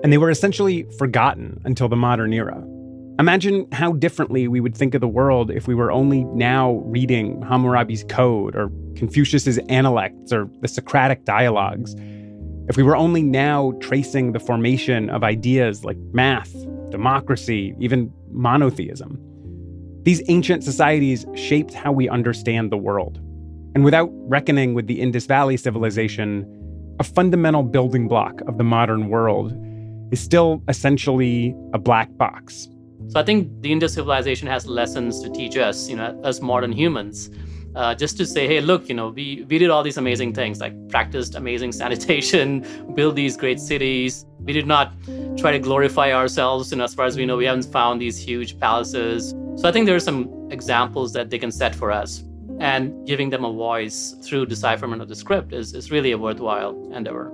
and 0.05 0.13
they 0.13 0.19
were 0.19 0.31
essentially 0.31 0.85
forgotten 0.99 1.61
until 1.65 1.89
the 1.89 1.97
modern 1.97 2.33
era. 2.33 2.65
Imagine 3.19 3.67
how 3.73 3.95
differently 3.95 4.47
we 4.47 4.61
would 4.61 4.77
think 4.77 4.95
of 4.95 5.01
the 5.01 5.09
world 5.09 5.51
if 5.51 5.67
we 5.67 5.75
were 5.75 5.91
only 5.91 6.23
now 6.27 6.75
reading 6.85 7.43
Hammurabi's 7.43 8.05
Code 8.05 8.55
or 8.55 8.71
Confucius's 8.95 9.59
Analects 9.69 10.33
or 10.33 10.49
the 10.61 10.69
Socratic 10.69 11.25
dialogues. 11.25 11.97
If 12.69 12.77
we 12.77 12.85
were 12.85 12.95
only 12.95 13.25
now 13.25 13.73
tracing 13.81 14.31
the 14.31 14.39
formation 14.39 15.11
of 15.11 15.25
ideas 15.25 15.85
like 15.85 15.99
math, 16.13 16.53
democracy, 16.93 17.75
even 17.81 18.13
monotheism. 18.31 19.19
These 20.05 20.23
ancient 20.29 20.63
societies 20.63 21.27
shaped 21.35 21.75
how 21.75 21.91
we 21.91 22.09
understand 22.09 22.71
the 22.71 22.79
world. 22.79 23.21
And 23.75 23.85
without 23.85 24.11
reckoning 24.13 24.75
with 24.75 24.89
the 24.89 25.01
Indus 25.01 25.27
Valley 25.27 25.57
civilization, 25.57 26.45
a 26.99 27.05
fundamental 27.05 27.63
building 27.63 28.09
block 28.09 28.41
of 28.49 28.59
the 28.59 28.65
modern 28.65 29.09
world 29.09 29.57
is 30.13 30.21
still 30.21 30.61
essentially 30.69 31.55
a 31.73 31.79
black 31.79 32.15
box. 32.17 32.69
So 33.09 33.21
I 33.21 33.23
think 33.23 33.63
the 33.63 33.71
Indus 33.71 33.95
civilization 33.95 34.49
has 34.49 34.67
lessons 34.67 35.23
to 35.23 35.31
teach 35.31 35.57
us, 35.57 35.89
you 35.89 35.97
know, 35.97 36.21
as 36.25 36.41
modern 36.41 36.73
humans. 36.73 37.31
Uh, 37.77 37.95
just 37.95 38.17
to 38.17 38.27
say, 38.27 38.49
hey, 38.49 38.61
look, 38.61 38.89
you 38.89 38.95
know, 38.97 39.11
we, 39.11 39.47
we 39.49 39.57
did 39.57 39.71
all 39.71 39.85
these 39.85 39.97
amazing 39.97 40.35
things, 40.35 40.61
like 40.61 40.75
practiced 40.89 41.37
amazing 41.37 41.71
sanitation, 41.83 42.67
build 42.97 43.15
these 43.15 43.37
great 43.37 43.61
cities. 43.61 44.27
We 44.41 44.53
did 44.53 44.67
not 44.67 44.93
try 45.39 45.53
to 45.53 45.61
glorify 45.61 46.13
ourselves. 46.13 46.73
And 46.73 46.83
as 46.83 46.93
far 46.93 47.07
as 47.07 47.17
we 47.17 47.25
know, 47.25 47.37
we 47.37 47.45
haven't 47.45 47.67
found 47.67 48.01
these 48.01 48.19
huge 48.19 48.59
palaces. 48.59 49.31
So 49.55 49.69
I 49.69 49.73
think 49.73 49.87
there 49.87 49.95
are 49.95 50.01
some 50.01 50.49
examples 50.51 51.13
that 51.13 51.31
they 51.31 51.39
can 51.39 51.53
set 51.53 51.73
for 51.73 51.93
us 51.93 52.25
and 52.61 53.07
giving 53.07 53.31
them 53.31 53.45
a 53.45 53.53
voice 53.53 54.15
through 54.23 54.45
decipherment 54.47 55.01
of 55.01 55.09
the 55.09 55.17
script 55.17 55.53
is, 55.53 55.75
is 55.75 55.91
really 55.91 56.13
a 56.13 56.19
worthwhile 56.19 56.77
endeavor. 56.93 57.33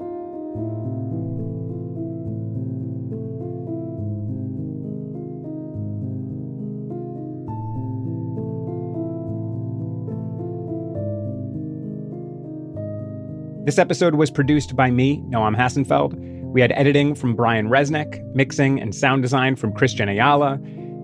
This 13.67 13.79
episode 13.79 14.15
was 14.15 14.31
produced 14.31 14.77
by 14.77 14.93
me, 14.93 15.19
Noam 15.29 15.57
Hassenfeld. 15.57 16.15
We 16.53 16.61
had 16.61 16.71
editing 16.77 17.17
from 17.17 17.35
Brian 17.35 17.69
Resnick, 17.69 18.23
mixing 18.33 18.81
and 18.81 18.95
sound 18.95 19.23
design 19.23 19.57
from 19.57 19.73
Christian 19.73 20.09
Ayala, 20.09 20.59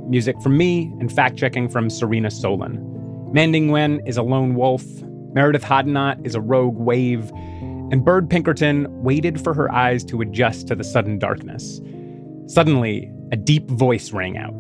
music 0.09 0.41
from 0.41 0.57
me, 0.57 0.85
and 1.01 1.11
fact 1.11 1.37
checking 1.37 1.69
from 1.69 1.91
Serena 1.91 2.29
Solin. 2.29 2.92
Manding 3.33 3.69
Nguyen 3.69 4.07
is 4.07 4.19
a 4.19 4.23
lone 4.23 4.55
wolf, 4.55 4.85
Meredith 5.33 5.65
Hodnott 5.65 6.27
is 6.27 6.35
a 6.35 6.41
rogue 6.43 6.77
wave, 6.77 7.31
and 7.91 8.05
Bird 8.05 8.29
Pinkerton 8.29 8.87
waited 9.03 9.41
for 9.41 9.55
her 9.55 9.73
eyes 9.73 10.05
to 10.05 10.21
adjust 10.21 10.69
to 10.69 10.75
the 10.75 10.85
sudden 10.85 11.19
darkness. 11.19 11.81
Suddenly, 12.47 13.11
a 13.33 13.37
deep 13.37 13.71
voice 13.71 14.13
rang 14.13 14.37
out. 14.37 14.53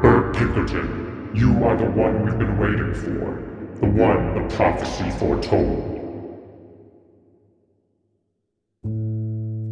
Bird 0.00 0.34
Pinkerton, 0.34 1.30
you 1.34 1.62
are 1.62 1.76
the 1.76 1.84
one 1.90 2.24
we've 2.24 2.38
been 2.38 2.58
waiting 2.58 2.94
for, 2.94 3.78
the 3.80 3.86
one 3.86 4.48
the 4.48 4.54
prophecy 4.56 5.10
foretold. 5.18 5.94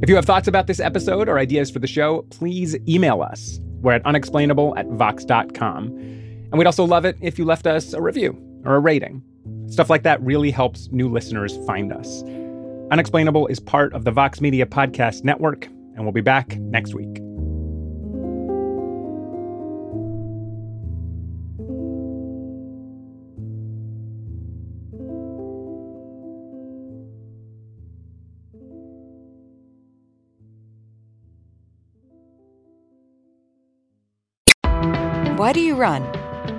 If 0.02 0.10
you 0.10 0.16
have 0.16 0.26
thoughts 0.26 0.46
about 0.46 0.66
this 0.66 0.78
episode 0.78 1.30
or 1.30 1.38
ideas 1.38 1.70
for 1.70 1.78
the 1.78 1.86
show, 1.86 2.26
please 2.28 2.76
email 2.86 3.22
us. 3.22 3.60
We're 3.80 3.92
at 3.92 4.04
unexplainable 4.04 4.76
at 4.76 4.86
vox.com. 4.88 6.25
And 6.50 6.58
we'd 6.58 6.66
also 6.66 6.84
love 6.84 7.04
it 7.04 7.16
if 7.20 7.38
you 7.38 7.44
left 7.44 7.66
us 7.66 7.92
a 7.92 8.00
review 8.00 8.36
or 8.64 8.76
a 8.76 8.80
rating. 8.80 9.22
Stuff 9.68 9.90
like 9.90 10.02
that 10.04 10.22
really 10.22 10.50
helps 10.50 10.88
new 10.92 11.08
listeners 11.08 11.56
find 11.66 11.92
us. 11.92 12.22
Unexplainable 12.90 13.48
is 13.48 13.58
part 13.58 13.92
of 13.94 14.04
the 14.04 14.12
Vox 14.12 14.40
Media 14.40 14.64
Podcast 14.64 15.24
Network, 15.24 15.66
and 15.66 16.04
we'll 16.04 16.12
be 16.12 16.20
back 16.20 16.56
next 16.56 16.94
week. 16.94 17.18
Why 35.36 35.52
do 35.52 35.60
you 35.60 35.74
run? 35.74 36.25